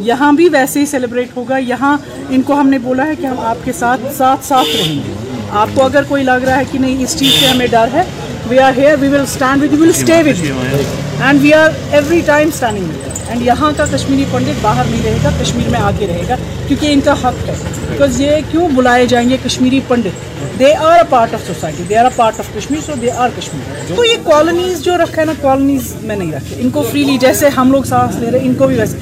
یہاں 0.01 0.33
بھی 0.33 0.49
ویسے 0.49 0.81
ہی 0.81 0.87
سیلیبریٹ 0.87 1.37
ہوگا۔ 1.37 1.59
یہاں 1.59 1.97
ان 2.31 2.43
کو 2.43 2.61
ہم 2.61 2.69
نے 2.69 2.79
بولا 2.79 3.07
ہے 3.07 3.17
کہ 3.21 3.27
ہم 3.27 3.39
آپ 3.39 3.65
کے 3.65 3.73
ساتھ 3.73 4.01
ساتھ 4.17 4.45
ساتھ 4.45 4.77
رہیں 4.77 4.97
گے۔ 4.97 5.13
آپ 5.51 5.69
کو 5.75 5.85
اگر 5.85 6.03
کوئی 6.03 6.25
لگ 6.25 6.45
رہا 6.47 6.59
ہے 6.59 6.65
کہ 6.73 6.79
نہیں 6.79 7.03
اس 7.05 7.19
چیز 7.19 7.41
سے 7.41 7.47
ہمیں 7.47 7.67
ڈر 7.67 7.89
ہے 7.93 8.03
we 8.49 8.59
are 8.59 8.73
here 8.77 8.97
we 9.01 9.09
will 9.09 9.21
stand 9.21 9.63
with 9.63 9.81
will 9.81 9.89
stay 9.89 10.23
with 10.27 11.06
and 11.21 11.43
we 11.43 11.55
are 11.55 11.71
every 11.91 12.21
time 12.27 12.49
standing 12.49 12.85
and 13.29 13.43
یہاں 13.43 13.73
کا 13.77 13.85
کشمیری 13.91 14.25
پنڈت 14.31 14.59
باہر 14.63 14.83
نہیں 14.91 15.01
رہے 15.05 15.17
گا، 15.25 15.31
کشمیر 15.43 15.69
میں 15.69 15.81
آگے 15.81 16.07
رہے 16.07 16.23
گا، 16.29 16.35
کیونکہ 16.69 16.87
ان 16.93 17.01
کا 17.01 17.13
حق 17.13 17.49
ہے۔ 17.49 17.55
بیکاز 17.89 18.21
یہ 18.21 18.31
کیوں 18.51 18.69
بلائے 18.69 19.07
جائیں 19.07 19.31
گے 19.31 19.37
Kashmiri 19.45 19.81
Pandit? 19.89 20.59
They 20.59 20.75
are 20.75 20.93
a 20.93 21.03
part 21.09 21.35
of 21.35 21.41
society 21.47 21.83
they 21.89 21.97
are 21.97 22.05
a 22.05 22.11
part 22.17 22.35
of 22.39 22.45
Kashmir 22.55 22.81
so 22.87 22.93
they 23.03 23.11
are 23.11 23.29
Kashmir. 23.37 23.95
تو 23.97 24.05
یہ 24.05 24.17
کالونیز 24.25 24.83
جو 24.83 24.97
رکھا 24.97 25.21
ہے 25.21 25.27
نا 25.27 25.33
کالونیز 25.41 25.95
میں 26.03 26.17
نہیں 26.17 26.33
رکھے۔ 26.33 26.57
ان 26.59 26.71
کو 26.71 26.83
فریلی 26.83 27.19
جیسے 27.19 27.49
ہم 27.49 27.73
لوگ 27.73 27.83
سانس 27.83 28.17
لے 28.17 28.31
رہے 28.31 28.39
ہیں، 28.39 28.47
ان 28.47 28.55
کو 28.55 28.67
بھی 28.67 28.77
ویسے۔ 28.77 28.97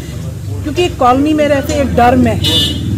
کیونکہ 0.62 0.82
ایک 0.82 0.98
کالونی 0.98 1.34
میں 1.34 1.48
رہتے 1.48 1.72
ایک 1.72 1.96
ڈر 1.96 2.16
میں 2.16 2.34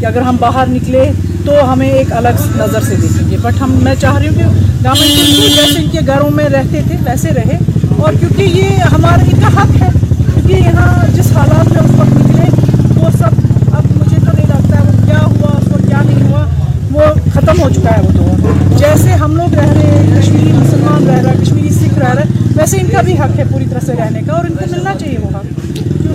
کہ 0.01 0.07
اگر 0.07 0.21
ہم 0.21 0.37
باہر 0.41 0.67
نکلے 0.67 1.11
تو 1.47 1.73
ہمیں 1.73 1.91
ایک 1.91 2.13
الگ 2.13 2.43
نظر 2.57 2.81
سے 2.81 2.95
دیکھیں 2.95 3.31
گے۔ 3.31 3.37
بٹ 3.43 3.63
ہم، 3.63 3.73
میں 3.83 3.95
چاہ 4.01 4.19
رہی 4.19 4.29
ہوں 4.29 4.35
کہ 4.35 4.43
گورنمنٹ 4.85 5.57
جیسے 5.57 5.83
ان 5.83 5.89
کے 5.89 5.99
گھروں 6.07 6.31
میں 6.31 6.49
رہتے 6.49 6.81
تھے، 6.89 6.97
ویسے 7.05 7.29
رہے۔ 7.31 7.59
اور 7.99 8.13
کیونکہ 8.21 8.43
یہ 8.43 8.83
ہمارا 8.93 9.23
ان 9.31 9.41
کا 9.41 9.49
حق 9.61 9.83
ہے، 9.83 9.89
کیونکہ 10.25 10.53
یہاں 10.55 11.07
جس 11.15 11.31
حالات 11.37 11.73
میں 11.73 11.83
اس 11.83 11.91
وقت 11.99 12.17
نکلے، 12.17 13.01
وہ 13.01 13.11
سب 13.19 13.75
اب 13.77 13.85
مجھے 13.97 14.17
تو 14.17 14.33
نہیں 14.33 14.47
لگتا 14.47 14.79
ہے 14.79 14.83
وہ 14.83 15.07
کیا 15.07 15.21
ہوا، 15.21 15.51
اس 15.59 15.69
کو 15.71 15.79
کیا 15.87 16.03
نہیں 16.03 16.29
ہوا، 16.29 16.45
وہ 16.93 17.31
ختم 17.35 17.63
ہو 17.63 17.69
چکا 17.75 17.97
ہے 17.97 18.03
وہ 18.03 18.11
تو۔ 18.17 18.77
جیسے 18.77 19.15
ہم 19.23 19.37
لوگ 19.37 19.55
رہ 19.55 19.73
رہے 19.73 19.91
ہیں، 19.91 20.21
کشمیری 20.21 20.53
مسلمان 20.53 21.07
رہ 21.09 21.21
رہا 21.23 21.31
ہے، 21.31 21.43
کشمیری 21.43 21.71
سکھ 21.75 21.99
رہ 21.99 22.13
رہا 22.15 22.23
ہے، 22.23 22.51
ویسے 22.57 22.81
ان 22.81 22.89
کا 22.93 23.01
بھی 23.01 23.15
حق 23.21 23.39
ہے 23.39 23.45
پوری 23.51 23.65
طرح 23.71 23.87
سے 23.87 23.93
رہنے 23.99 24.23
کا، 24.27 24.33
اور 24.33 24.45
ان 24.45 24.57
کو 24.57 24.71
ملنا 24.71 24.95
چاہیے 24.99 25.19
وہ 25.23 25.37
حق۔ 25.37 25.47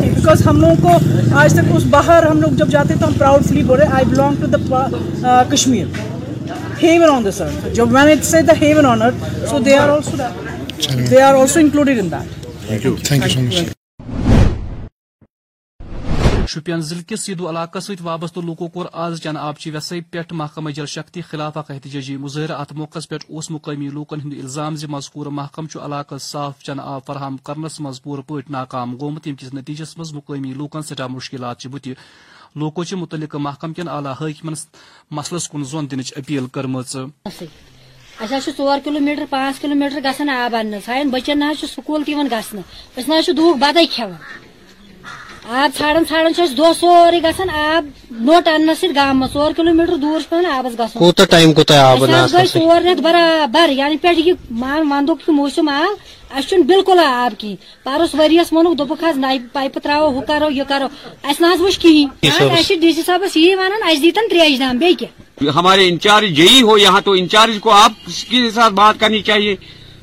بیکاز 0.02 0.46
ہم 0.46 0.60
لوگوں 0.62 0.76
کو 0.82 1.36
آج 1.40 1.54
تک 1.54 1.76
اس 1.76 1.84
باہر 1.90 2.24
ہم 2.30 2.42
لوگ 2.42 2.52
جب 2.58 2.68
جاتے 2.72 2.94
تو 3.00 3.08
ہم 3.08 3.14
پراؤڈ 3.18 3.46
فلی 3.46 3.64
بول 3.64 3.80
رہے 3.80 3.94
I 3.94 4.06
belong 4.10 4.42
to 4.42 4.48
the 4.48 5.42
Kashmir 5.50 5.86
heaven 6.84 7.10
on 7.10 7.26
the 7.26 7.32
سر 7.32 7.70
جو 7.76 7.86
میں 7.86 8.06
نے 8.06 8.16
سے 8.24 8.42
the 8.48 8.54
heaven 8.62 8.86
on 8.86 9.02
earth 9.02 9.50
so 9.50 9.60
they 9.66 9.76
are 9.78 9.90
also 9.90 10.18
they 10.90 11.22
are 11.22 11.34
also 11.34 11.60
included 11.60 12.00
in 12.00 12.12
that 12.12 13.70
Shopian 16.48 16.82
ضلع 16.82 17.02
کس 17.08 17.20
سیدو 17.26 17.50
علاقہ 17.50 17.80
ست 17.80 18.02
وابستہ 18.04 18.40
لوکو 18.40 18.68
کور 18.68 18.86
آز 18.94 19.20
چن 19.22 19.38
آبچی 19.38 19.72
ویسے 19.72 20.00
پہ 20.12 20.20
محکمہ 20.32 20.70
جل 20.70 20.86
شکتی 20.86 21.22
خلاف 21.22 21.58
اخ 21.58 21.72
احتجاجی 21.72 22.16
مظاہرہ 22.18 22.54
ات 22.54 22.72
موقع 22.74 23.00
پہ 23.10 23.16
مقامی 23.50 23.88
لوکن 23.90 24.22
ہند 24.22 24.34
الزام 24.34 24.76
زِ 24.76 24.88
مذکور 24.90 25.26
محکمہ 25.32 25.84
علاقہ 25.86 26.18
صاف 26.22 26.64
چن 26.64 26.80
آب 26.80 27.06
فراہم 27.08 27.38
کرنس 27.38 27.80
مز 27.80 28.02
پور 28.02 28.20
پہ 28.28 28.42
ناکام 28.50 28.98
گومت 29.02 29.28
یم 29.28 29.36
کس 29.36 29.54
نتیجس 29.54 29.98
مز 29.98 30.14
مقامی 30.14 30.54
لوکن 30.54 30.82
سٹھا 30.82 31.08
مشکلات 31.08 31.68
بت 31.68 31.88
لوکو 32.56 32.84
چھ 32.84 32.94
متعلقہ 32.94 33.38
محکمہ 33.38 33.74
کن 33.74 33.88
اعلی 33.88 34.10
حاکمن 34.20 34.54
مسلس 35.12 35.50
کن 35.50 35.64
زون 35.64 35.92
دنچ 35.92 36.14
اپیل 36.18 36.48
کرم 36.54 36.82
اچھا 38.22 38.38
ژور 38.58 38.80
کلو 38.84 39.00
میٹر 39.00 39.24
پانچ 39.30 39.60
کلو 39.60 39.76
میٹر 39.76 40.00
گژھان 40.06 40.30
آب 40.30 40.56
انہ 40.56 40.76
سان 40.86 41.10
بچن 41.10 41.40
نہ 41.40 41.46
سکول 41.62 42.04
تہ 42.04 42.12
گھنہ 42.12 42.36
أسۍ 42.98 43.08
نہ 43.08 43.32
دُہُک 43.38 43.58
بتاے 43.60 43.86
کھٮ۪وان 43.94 44.40
آب 45.62 45.70
ژھانڈان 45.78 46.04
ژھانڈان 46.10 46.58
دۄہ 46.58 46.72
سورُے 46.80 47.20
گژھان 47.24 47.50
آب 47.50 47.86
نوٹ 48.28 48.48
اننس 48.48 48.80
سۭتۍ 48.80 48.96
گام 48.96 49.20
منٛز 49.20 49.34
ژور 49.34 49.52
کلو 49.58 49.74
میٹر 49.74 49.96
دوٗر 50.02 50.22
پیوان 50.30 50.46
آبس 50.46 50.74
گژھُن۔ 50.80 51.00
ٹایم 51.70 51.98
گٔے 52.34 52.46
ژور 52.54 52.82
رٮ۪تھ 52.82 53.02
برابر 53.02 53.70
یعنی 53.70 53.98
پٮ۪ٹھ 54.02 54.20
یہِ 54.20 54.34
مان 54.62 54.82
ونٛدُک 54.92 55.20
یہِ 55.28 55.36
موسم 55.36 55.70
آو 55.70 55.94
اَسہِ 56.36 56.50
چھُنہٕ 56.50 56.66
بِلکُل 56.68 57.00
آب 57.00 57.40
کِہیٖنۍ 57.40 57.84
پرُس 57.84 58.16
ؤرِیس 58.16 58.54
ووٚنُکھ 58.54 58.78
دوٚپُکھ 58.78 59.04
حظ 59.04 59.18
نَیہِ 59.18 59.40
پایپہٕ 59.54 59.84
تراوو 59.84 60.10
ہُہ 60.18 60.22
کرو 60.28 60.50
یہِ 60.52 60.68
کرو 60.68 60.88
اَسہِ 61.24 61.42
نہ 61.42 61.54
حظ 61.54 61.62
وٕچھ 61.62 61.80
چھِ 61.80 62.76
ڈی 62.82 62.92
سی 62.94 63.02
صٲبس 63.06 63.38
یی 63.38 63.56
ونان 63.56 63.84
اَسہِ 63.84 64.02
دیٖتن 64.02 64.28
تریش 64.30 64.60
دام 64.60 64.78
بیٚیہِ 64.78 64.98
کیٛاہ 64.98 65.56
ہمارے 65.56 65.88
انچارج 65.90 66.38
جئی 66.38 66.62
ہو 66.62 66.78
یہاں 66.78 67.02
تو 67.02 67.12
انچارج 67.12 67.60
کو 67.62 67.70
آپ 67.72 67.92
کے 68.30 68.50
ساتھ 68.52 68.74
بات 68.74 69.00
کرنی 69.00 69.22
چاہیے۔ 69.22 69.56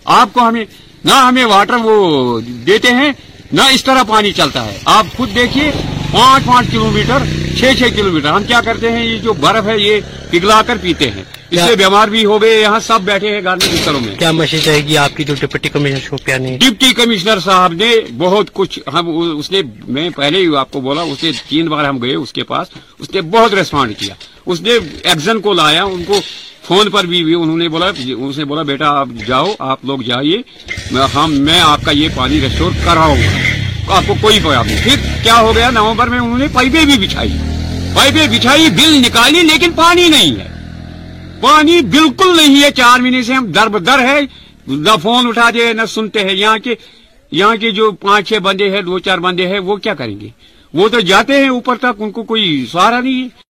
آپ 0.04 0.32
کو 0.32 0.48
ہمیں 0.48 0.64
نہ 1.04 1.12
ہمیں 1.12 1.44
واٹر 1.44 1.74
وہ 1.82 2.40
دیتے 2.66 2.92
ہیں 2.94 3.12
نہ 3.52 3.62
اس 3.72 3.84
طرح 3.84 4.02
پانی 4.02 4.32
چلتا 4.32 4.64
ہے۔ 4.66 4.78
آپ 4.84 5.06
خود 5.16 5.34
دیکھیے 5.34 5.70
پانچ 6.12 6.44
پانچ 6.44 6.70
کلو 6.72 6.90
میٹر 6.90 7.22
چھ 7.56 7.64
چھ 7.78 7.82
کلو 7.96 8.12
میٹر۔ 8.12 8.28
ہم 8.28 8.44
کیا 8.44 8.60
کرتے 8.60 8.92
ہیں؟ 8.92 9.04
یہ 9.04 9.18
جو 9.18 9.32
برف 9.32 9.66
ہے 9.66 9.78
یہ 9.78 10.00
پگھلا 10.30 10.62
کر 10.62 10.76
پیتے 10.80 11.10
ہیں۔ 11.10 11.22
اس 11.50 11.60
سے 11.60 11.76
بیمار 11.76 12.08
بھی 12.08 12.24
ہو 12.24 12.42
گئے 12.42 12.60
یہاں 12.60 12.80
سب 12.80 13.00
بیٹھے 13.04 13.34
ہیں 13.34 13.40
گاڑی 13.44 13.68
بستروں 13.72 14.00
میں۔ 14.00 14.14
کیا 14.16 14.30
میسج 14.30 14.68
رہے 14.68 14.80
گی؟ 14.80 14.96
آپ 14.96 15.16
کی 15.16 15.24
جو 15.24 15.34
ڈپٹی 15.40 15.68
کمشنر 15.68 15.98
شوپیان 16.02 16.42
نے 16.42 16.58
ڈپٹی 16.60 16.92
کمشنر 16.94 17.38
صاحب 17.40 17.72
نے 17.72 17.90
بہت 18.16 18.52
کچھ 18.52 18.78
ہم 18.92 19.08
اس 19.38 19.50
نے 19.50 19.62
میں 19.88 20.10
پہلے 20.10 20.38
ہی 20.38 20.56
آپ 20.56 20.70
کو 20.70 20.80
بولا 20.80 21.02
اس 21.02 21.24
نے 21.24 21.30
تین 21.48 21.68
بار 21.68 21.84
ہم 21.84 22.02
گئے 22.02 22.14
اس 22.14 22.32
کے 22.32 22.42
پاس۔ 22.42 22.68
اس 22.98 23.14
نے 23.14 23.20
بہت 23.20 23.54
ریسپونڈ 23.54 23.96
کیا۔ 23.98 24.14
اس 24.46 24.60
نے 24.60 24.70
ایگزن 25.02 25.40
کو 25.40 25.52
لایا 25.52 25.84
ان 25.84 26.04
کو 26.04 26.20
فون 26.64 26.90
پر 26.90 27.04
بھی 27.04 27.34
انہوں 27.34 27.56
نے 27.56 27.68
بولا 27.68 27.86
اس 28.18 28.38
نے 28.38 28.44
بولا 28.44 28.62
بیٹا 28.62 28.88
آپ 28.88 29.08
جاؤ 29.26 29.54
آپ 29.58 29.84
لوگ 29.84 29.98
جائیے۔ 29.98 30.38
ہم 31.14 31.32
میں 31.32 31.60
آپ 31.60 31.80
کا 31.84 31.90
یہ 31.90 32.08
پانی 32.14 32.40
ریسٹور 32.40 32.70
کراؤں 32.84 33.16
گا۔ 33.16 33.67
آپ 33.90 34.02
کو 34.06 34.14
کوئی 34.20 34.38
پروبلم 34.40 34.62
نہیں 34.66 34.84
پھر 34.84 34.94
کیا 35.22 35.40
ہو 35.40 35.56
گیا؟ 35.56 35.70
نومبر 35.70 36.06
میں 36.06 36.18
انہوں 36.18 36.38
نے 36.38 36.46
پائپیں 36.52 36.84
بھی 36.84 37.06
بچھائی۔ 37.06 37.32
پائپیں 37.94 38.26
بچھائی، 38.26 38.70
بل 38.70 38.92
نکالی، 38.92 39.40
لیکن 39.40 39.72
پانی 39.76 40.08
نہیں 40.08 40.36
ہے۔ 40.36 40.48
پانی 41.40 41.80
بالکل 41.80 42.36
نہیں 42.36 42.62
ہے۔ 42.62 42.70
چار 42.70 43.00
مہینے 43.00 43.22
سے 43.22 43.32
ہم 43.32 43.52
در 43.52 43.66
بدر 43.66 43.98
ہے 43.98 44.20
نہ 44.66 44.90
فون 45.02 45.26
اٹھا 45.26 45.50
دے، 45.54 45.72
نہ 45.72 45.82
سنتے 45.88 46.20
ہیں۔ 46.20 46.32
یہاں 46.32 46.58
کے 46.58 46.74
یہاں 47.32 47.56
کے 47.56 47.70
جو 47.70 47.92
پانچ 47.92 48.28
چھ 48.28 48.38
بندے 48.38 48.70
ہیں، 48.70 48.82
دو 48.82 48.98
چار 48.98 49.18
بندے 49.18 49.48
ہیں، 49.48 49.58
وہ 49.58 49.76
کیا 49.76 49.94
کریں 49.94 50.20
گے؟ 50.20 50.28
وہ 50.74 50.88
تو 50.88 51.00
جاتے 51.00 51.42
ہیں 51.42 51.48
اوپر 51.48 51.76
تک، 51.76 51.96
ان 51.98 52.10
کو 52.10 52.22
کوئی 52.22 52.66
سہارا 52.72 53.00
نہیں 53.00 53.22
ہے۔ 53.22 53.47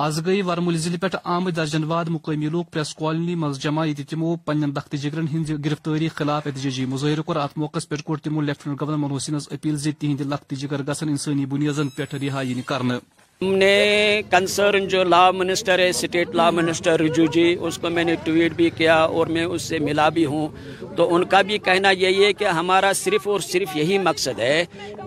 آز 0.00 0.20
گئی 0.26 0.42
ورمول 0.42 0.76
ضلع 0.76 0.96
پہ 1.00 1.16
آمد 1.24 1.56
درجن 1.56 1.84
واد 1.84 2.04
مقامی 2.08 2.48
لوگ 2.48 2.64
پریس 2.64 2.94
کالونی 2.94 3.34
مز 3.34 3.58
جمع 3.60 3.84
یہ 3.84 4.02
تمو 4.10 4.34
پنن 4.36 4.74
دخت 4.76 4.94
جگرن 5.02 5.26
ہند 5.32 5.50
گرفتاری 5.64 6.08
خلاف 6.08 6.46
احتجاجی 6.46 6.84
مظاہرہ 6.84 7.22
کور 7.22 7.36
ات 7.36 7.58
موقع 7.58 7.78
پہ 7.88 8.02
کور 8.04 8.18
تمو 8.18 8.40
لیفٹنٹ 8.40 8.80
گورنر 8.80 8.96
منوج 8.96 9.22
سنز 9.22 9.48
اپیل 9.50 9.76
زِ 9.76 9.90
تہند 9.98 10.20
لخت 10.32 10.54
جگر 10.60 10.82
گھن 10.86 11.08
انسانی 11.08 11.46
بنیادن 11.46 11.88
پہ 11.88 12.04
رہائی 12.12 12.62
کرنے 12.66 12.98
ہم 13.40 13.52
نے 13.54 14.22
کنسرن 14.30 14.88
جو 14.88 15.04
لا 15.04 15.30
منسٹر 15.30 15.78
ہے 15.78 15.88
state 15.88 16.34
law 16.34 16.50
minister 16.50 17.00
Rijiju 17.00 17.24
ji 17.26 17.56
اس 17.60 17.78
کو 17.78 17.90
میں 17.90 18.04
نے 18.04 18.14
ٹویٹ 18.24 18.52
بھی 18.52 18.68
کیا 18.70 18.96
اور 18.96 19.26
میں 19.26 19.44
اس 19.44 19.62
سے 19.62 19.78
ملا 19.78 20.08
بھی 20.08 20.24
ہوں۔ 20.26 20.48
تو 20.96 21.14
ان 21.14 21.24
کا 21.24 21.40
بھی 21.42 21.58
کہنا 21.58 21.90
یہی 21.90 22.24
ہے 22.24 22.32
کہ 22.32 22.44
ہمارا 22.44 22.92
صرف 22.94 23.28
اور 23.28 23.40
صرف 23.40 23.76
یہی 23.76 23.98
مقصد 23.98 24.38
ہے، 24.38 24.64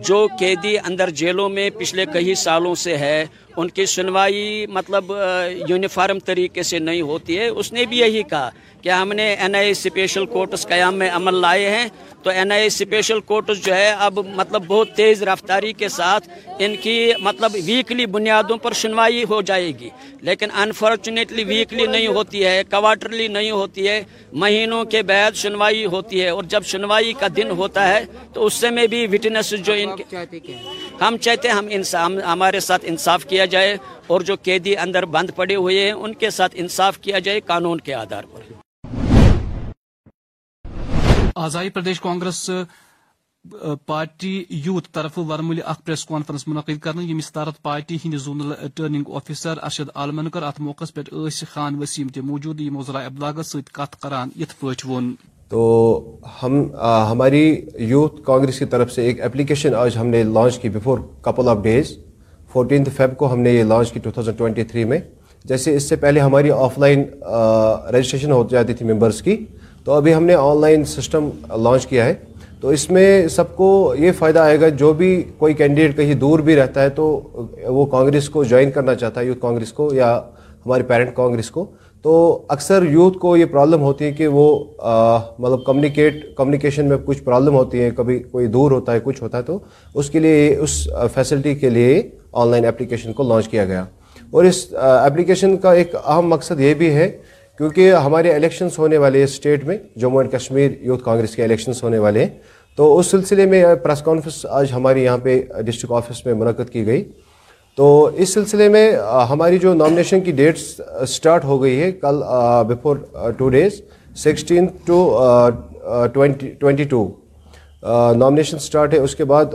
جو 0.08 0.28
قیدی 0.40 0.78
اندر 0.80 1.10
جیلوں 1.10 1.50
میں 1.50 1.70
پچھلے 1.70 2.06
کئی 2.14 2.36
سالوں 2.36 2.76
سے 2.76 2.98
ہے 2.98 3.26
ان 3.58 3.70
کی 3.70 3.86
سنوائی 3.86 4.66
مطلب 4.70 5.04
یونیفارم 5.70 6.20
طریقے 6.20 6.64
سے 6.64 6.80
نہیں 6.80 7.02
ہوتی 7.02 7.40
ہے۔ 7.40 7.48
اس 7.48 7.74
نے 7.74 7.86
بھی 7.86 8.00
یہی 8.00 8.24
کہا 8.24 8.50
کہ 8.82 8.90
ہم 8.90 9.14
نے 9.14 9.34
این 9.34 9.56
آئی 9.56 9.72
اسپیشل 9.72 10.26
کورٹس 10.26 10.68
قیام 10.68 10.96
میں 10.96 11.10
عمل 11.12 11.36
لائے 11.36 11.70
ہیں۔ 11.70 11.88
تو 12.24 12.30
این 12.30 12.52
آئی 12.52 12.66
اسپیشل 12.66 13.20
کورٹس 13.20 13.66
جو 13.66 13.76
ہے 13.76 13.96
اب 13.98 14.20
مطلب 14.36 14.64
بہت 14.68 14.90
تیز 14.96 15.24
رفتاری 15.24 15.74
کے 15.74 15.90
ساتھ 15.90 16.30
ان 16.60 16.76
کی 16.76 17.12
مطلب 17.20 17.52
ویکلی 17.66 18.06
بنیادوں 18.06 18.58
پر 18.58 18.74
سنوائی 18.74 19.24
ہو 19.30 19.42
جائے 19.42 19.72
گی۔ 19.80 19.90
لیکن 20.22 20.48
انفارچونیٹلی 20.56 21.44
ویکلی 21.44 21.88
نہیں 21.88 22.08
ہوتی 22.08 22.46
ہے 22.46 22.64
کوارٹرلی 22.72 23.28
نہیں 23.28 23.52
ہوتی 23.52 23.88
ہے۔ 23.88 24.04
مہینوں 24.34 24.86
کے 24.86 25.04
بعد 25.04 25.32
سنوائی 25.36 25.86
ہوتی 25.86 26.22
ہے۔ 26.24 26.30
اور 26.30 26.44
جب 26.44 26.64
سنوائی 26.66 27.14
کا 27.14 27.28
دن 27.36 27.52
ہوتا 27.52 27.88
ہے 27.88 28.06
تو 28.34 28.46
اس 28.46 28.54
سے 28.54 28.70
میں 28.70 28.88
بھی 28.88 29.08
وٹنس 29.08 29.50
جو 29.50 29.74
ان 29.74 29.90
کے 29.96 30.16
ہم 31.02 31.18
چاہتے 31.18 31.48
ہیں 31.48 31.56
ہم 31.94 32.18
ہمارے 32.18 32.60
ساتھ 32.60 32.86
انصاف 32.88 33.26
کیا 33.26 33.43
جائے 33.46 33.78
اور 34.08 34.22
جو 34.22 34.36
قیدی 34.44 34.78
اندر 34.78 35.06
بند 35.06 35.30
پڑے 35.36 35.56
ہوئے 35.56 35.86
ہیں 35.86 35.92
ان 35.92 36.14
کے 36.14 36.30
ساتھ 36.30 36.56
انصاف 36.56 37.00
کیا 37.00 37.20
جائے 37.20 37.40
قانون 37.40 37.80
کے 37.80 37.94
آدھار 37.94 38.24
پر۔ 38.24 38.52
آزائی 41.36 41.70
پردیش 41.70 42.02
کانگریس 42.02 42.50
پارٹی 43.86 44.44
یوتھ 44.50 44.90
طرف 44.92 45.18
ورمل 45.20 45.60
اخ 45.66 45.84
پریس 45.86 46.06
کانفرنس 46.06 46.48
منعقد 46.48 46.80
کرنے 46.80 47.04
یم 47.04 47.20
صدارت 47.20 47.62
پارٹی 47.62 47.98
ہند 48.06 48.16
زونل 48.16 48.52
ریٹرننگ 48.52 49.04
آفیسر 49.14 49.58
ارشد 49.64 49.90
عالمن 49.96 50.30
کر 50.30 50.44
ات 50.44 50.60
موقع 50.60 50.86
پہ 50.94 51.02
خان 51.50 51.76
وسیم 51.76 52.08
تہ 52.08 52.20
موجود 52.20 52.62
یم 52.62 52.82
ذرائع 52.82 53.06
ابلاغ 53.06 53.42
ست 53.42 53.72
کت 53.72 54.02
کران 54.02 54.30
یت 54.36 54.60
پٲٹھۍ 54.60 54.90
وون۔ 54.90 55.16
تو 55.50 56.20
ہم 56.44 56.76
آ, 56.76 57.12
ہماری 57.12 57.66
یوتھ 57.80 58.22
کانگریس 58.26 58.60
کی 58.60 58.66
طرف 58.66 58.92
سے 58.92 59.02
ایک 59.02 59.22
اپلیکیشن 59.22 59.76
آج 59.76 59.98
ہم 59.98 60.08
نے 60.08 60.24
لانچ 60.24 60.60
کی 60.60 60.70
before 60.70 61.00
couple 61.22 61.50
of 61.50 61.58
days 61.64 61.98
fourteenth 62.54 62.90
Feb 62.96 63.18
کو 63.18 63.32
ہم 63.34 63.40
نے 63.40 63.52
یہ 63.52 63.64
لانچ 63.64 63.92
کی 63.92 64.00
2023 64.00 64.84
میں۔ 64.86 65.00
جیسے 65.46 65.76
اس 65.76 65.90
سے 65.90 65.96
پہلے 65.96 66.20
ہماری 66.20 66.52
آف 66.52 66.78
لائن 66.80 67.04
رجسٹریشن 67.96 68.32
ہو 68.32 68.44
جاتی 68.52 68.74
تھی 68.74 68.86
ممبرس 68.92 69.22
کی۔ 69.22 69.36
تو 69.86 69.92
ابھی 69.92 70.14
ہم 70.14 70.24
نے 70.24 70.36
آن 70.36 70.62
لائن 70.62 70.84
سسٹم 70.86 71.30
لانچ 71.64 71.88
کیا 71.88 72.06
ہے۔ 72.06 72.14
تو 72.62 72.70
اس 72.70 72.90
میں 72.90 73.28
سب 73.28 73.56
کو 73.56 73.96
یہ 74.00 74.12
فائدہ 74.18 74.40
آئے 74.40 74.60
گا، 74.62 74.68
جو 74.70 74.92
بھی 74.94 75.24
کوئی 75.38 75.54
کینڈیڈیٹ 75.54 75.96
کہیں 75.98 76.14
دور 76.16 76.40
بھی 76.40 76.56
رہتا 76.56 76.84
ہے 76.84 76.90
تو 76.90 77.06
وہ 77.68 77.86
کانگریس 77.86 78.30
کو 78.30 78.44
جوائن 78.44 78.72
کرنا 78.72 78.96
چاہتا 78.96 79.22
ہے 79.22 79.26
یوتھ 79.26 79.42
کانگریس 79.42 79.74
کو 79.74 79.90
یا 79.94 80.16
ہماری 80.66 80.84
پیرنٹ 80.88 81.16
کانگریس 81.16 81.52
کو۔ 81.52 81.66
تو 82.02 82.42
اکثر 82.50 82.84
یوتھ 82.90 83.18
کو 83.18 83.36
یہ 83.38 83.46
پرابلم 83.52 83.82
ہوتی 83.82 84.06
ہے 84.06 84.12
کہ 84.12 84.28
وہ 84.28 84.48
مطلب 85.40 85.64
کمیونیکیٹ 85.66 86.26
کمیونیکیشن 86.36 86.90
میں 86.90 86.98
کچھ 87.06 87.22
پرابلم 87.24 87.56
ہوتی 87.56 87.82
ہے، 87.82 87.90
کبھی 87.98 88.20
کوئی 88.20 88.48
دور 88.48 88.72
ہوتا 88.72 88.94
ہے، 88.94 89.00
کچھ 89.04 89.22
ہوتا 89.24 89.38
ہے، 89.38 89.44
تو 89.44 89.60
اس 89.94 90.10
کے 90.10 90.20
لیے 90.20 90.56
اس 90.60 90.88
فیسلٹی 91.14 91.56
کے 91.56 91.70
لیے 91.70 92.02
آن 92.34 92.48
لائن 92.52 92.66
اپلیکیشن 92.66 93.14
کو 93.14 93.24
لانچ 93.24 93.48
کیا 93.50 93.66
گیا۔ 93.66 93.84
اور 94.32 94.44
اس 94.44 94.66
اپلیکیشن 94.80 95.56
کا 95.58 95.74
ایک 95.74 95.96
اہم 95.96 96.28
مقصد 96.30 96.60
یہ 96.60 96.74
بھی 96.74 96.94
ہے، 96.94 97.10
کیونکہ 97.58 97.94
ہمارے 98.06 98.34
الیکشنس 98.34 98.78
ہونے 98.80 98.98
والے 98.98 99.24
اسٹیٹ 99.24 99.64
میں، 99.66 99.78
جموں 99.96 100.22
اینڈ 100.22 100.32
کشمیر 100.34 100.72
یوتھ 100.82 101.04
کانگریس 101.04 101.36
کے 101.36 101.44
الیکشنس 101.44 101.84
ہونے 101.84 101.98
والے 101.98 102.24
ہیں۔ 102.24 102.30
تو 102.78 102.98
اس 102.98 103.08
سلسلے 103.08 103.46
میں 103.46 103.64
پریس 103.84 104.02
کانفرنس 104.02 104.46
آج 104.50 104.72
ہمارے 104.72 105.04
یہاں 105.04 105.18
پہ 105.24 105.42
ڈسٹرکٹ 105.66 105.92
آفس 105.94 106.26
میں 106.26 106.34
منعقد 106.34 106.70
کی 106.70 106.86
گئی۔ 106.86 107.04
تو 107.78 108.10
اس 108.16 108.34
سلسلے 108.34 108.68
میں 108.70 108.92
ہماری 109.30 109.58
جو 109.58 109.74
نامنیشن 109.74 110.22
کی 110.22 110.32
ڈیٹس 110.32 110.82
سٹارٹ 111.08 111.46
ہو 111.46 111.62
گئی 111.62 111.82
ہے 111.82 111.92
کل 111.92 112.22
before 112.68 112.98
two 113.38 113.50
days 113.50 113.82
sixteen 114.24 114.68
two 114.86 114.98
twenty 116.14 116.84
two 116.84 117.08
nomination 118.18 118.60
start 118.60 118.94
ہے، 118.94 119.00
اس 119.00 119.16
کے 119.16 119.26
بعد 119.26 119.54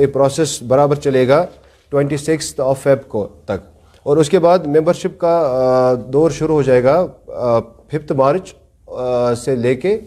یہ 0.00 0.06
پروسیس 0.12 0.62
برابر 0.68 0.96
چلے 0.96 1.26
گا۔ 1.28 1.44
ٹوینٹی 1.92 2.16
سکس 2.16 2.54
آف 2.60 2.82
فیب 2.82 3.08
کو 3.08 3.26
تک۔ 3.44 3.60
اور 4.06 4.16
اس 4.16 4.28
کے 4.30 4.38
بعد 4.38 4.66
ممبرشپ 4.66 5.18
کا 5.18 5.94
دور 6.12 6.30
شروع 6.30 6.54
ہو 6.56 6.62
جائے 6.62 6.84
گا 6.84 7.04
ففتھ 7.92 8.12
مارچ 8.16 8.52
سے 9.44 9.54
لے 9.56 9.74
کے 9.74 9.98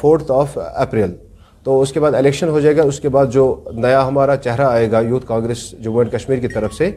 فورتھ 0.00 0.30
آف 0.32 0.58
اپریل 0.58 1.14
تو 1.66 1.80
اس 1.80 1.92
کے 1.92 2.00
بعد 2.00 2.14
الیکشن 2.14 2.48
ہو 2.48 2.60
جائے 2.60 2.76
گا، 2.76 2.82
اس 2.82 3.00
کے 3.00 3.08
بعد 3.08 3.26
جو 3.32 3.44
نیا 3.74 4.06
ہمارا 4.06 4.36
چہرہ 4.36 4.66
آئے 4.66 4.90
گا، 4.92 5.00
یوتھ 5.00 5.26
کانگریس 5.26 5.70
جموں 5.84 6.02
اینڈ 6.02 6.12
کشمیر 6.12 6.38
کی 6.38 6.48
طرف 6.48 6.74
سے 6.74 6.90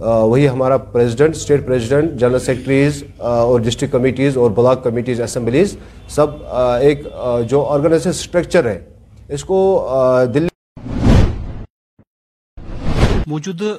وہی 0.00 0.48
ہمارا 0.48 0.76
president 0.76 1.36
state 1.36 1.66
president 1.66 2.18
general 2.20 2.38
secretaries 2.38 3.02
اور 3.18 3.60
ڈسٹرکٹ 3.60 3.92
کمیٹیز 3.92 4.36
اور 4.36 4.50
بلاک 4.56 4.82
کمیٹیز 4.84 5.20
اسمبلیز 5.20 5.76
سب 6.16 6.44
ایک 6.80 7.06
جو 7.48 7.64
آرگنائزیشن 7.64 8.10
اسٹرکچر 8.10 8.66
ہے، 8.66 8.78
اس 9.34 9.44
کو 9.44 9.58
دلی 10.34 10.48
موجودہ 13.38 13.74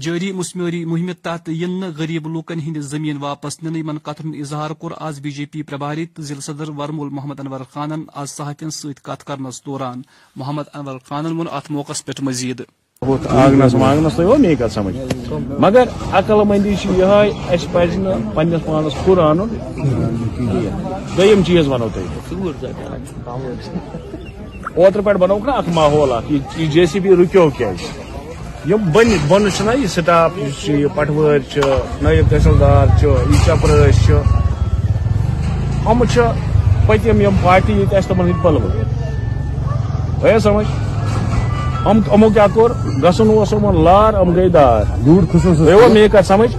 جاری 0.00 0.32
مسمری 0.32 0.84
مہم 0.84 1.12
تحت 1.22 1.48
ین 1.48 1.82
غریب 1.98 2.28
لوکن 2.28 2.60
ہند 2.60 2.76
زمین 2.80 3.16
واپس 3.20 3.62
نن 3.62 3.88
ان 3.88 3.98
کتن 3.98 4.30
اظہار 4.40 4.70
کور 4.70 4.90
آز 5.00 5.20
بی 5.20 5.30
جے 5.30 5.46
پی 5.46 5.62
پرباری 5.62 6.06
ضلع 6.18 6.40
صدر 6.40 6.68
ورمول 6.68 7.08
محمد 7.10 7.40
انور 7.40 7.60
خانن 7.74 8.02
آز 8.14 8.30
صحافین 8.30 8.70
ست 8.70 9.02
کت 9.02 9.24
کرنس 9.24 9.66
دوران۔ 9.66 10.02
محمد 10.36 10.62
انور 10.74 10.98
خانن 11.08 11.32
وون 11.32 11.46
ات 11.52 11.70
موقع 11.70 11.92
پہ 12.06 12.12
مزید۔ 12.22 12.62
آنگنس 13.28 13.74
وانگنس 13.74 14.12
تھی 14.16 14.24
می 14.38 14.54
کت 14.54 14.72
سمجھ۔ 14.72 14.96
مگر 15.58 15.88
عقل 16.12 16.44
مندی 16.44 16.74
یہ 16.84 17.04
اس 17.50 17.66
پہ 17.72 17.84
پنس 18.34 18.64
پانس 18.66 18.92
کھر 19.04 19.18
ان 19.18 19.38
دم 21.16 21.42
چیز 21.46 21.68
ونو 21.68 21.88
تھی 21.94 22.04
اوتر 24.74 25.00
پہ 25.00 25.12
بنوک 25.12 25.46
نا 25.46 25.52
اخ 25.52 25.68
ماحول 25.68 26.12
اخ 26.12 26.32
یہ 26.56 26.66
جے 26.66 26.86
سی 26.86 27.00
بی 27.00 27.10
رکو 27.10 27.50
کی 27.50 27.64
یم 28.70 28.90
بن 28.92 29.08
بن 29.28 29.46
یہ 29.78 29.86
سٹاف 29.86 30.38
یہ 30.68 30.86
پٹوار 30.94 31.58
نائب 32.02 32.28
تحصیلدار 32.30 33.04
یہ 33.04 33.44
چپرس 33.46 34.10
ہم 35.86 36.02
پتم 36.86 37.20
یم 37.20 37.36
پارٹی 37.42 37.72
یہ 37.72 38.00
تمن 38.08 38.30
ہند 38.30 38.42
پلو۔ 38.42 38.68
گیا 40.22 40.38
سمجھ؟ 40.38 40.66
ہم 41.86 42.00
ہمو 42.12 42.28
کیا 42.34 42.46
کور؟ 42.54 42.70
گسن 43.02 43.30
یمن 43.30 43.82
لار 43.84 44.14
ہم 44.14 44.34
گئی 44.34 44.48
دار۔ 44.48 44.82
گو 45.06 45.88
می 45.92 46.06
کر 46.12 46.22
سمجھ؟ 46.28 46.54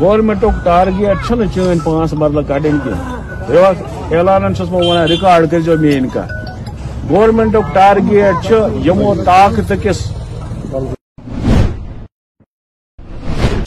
گورمنٹ 0.00 0.44
ٹارگیٹ 0.64 1.26
چھ 1.28 1.54
چین 1.54 1.78
پانچ 1.84 2.14
مرلہ 2.14 2.40
کڑن 2.48 2.78
کی 2.84 4.14
اعلان 4.16 4.54
چھس 4.54 4.68
بہ 4.68 4.86
ونان 4.86 5.06
ریکارڈ 5.08 5.50
کر 5.50 5.76
مین 5.80 6.08
کت 6.08 7.10
گورمنٹ 7.10 7.56
ٹارگیٹ 7.74 8.52
یمو 8.86 9.14
طاقت 9.24 9.72
کس؟ 9.82 10.06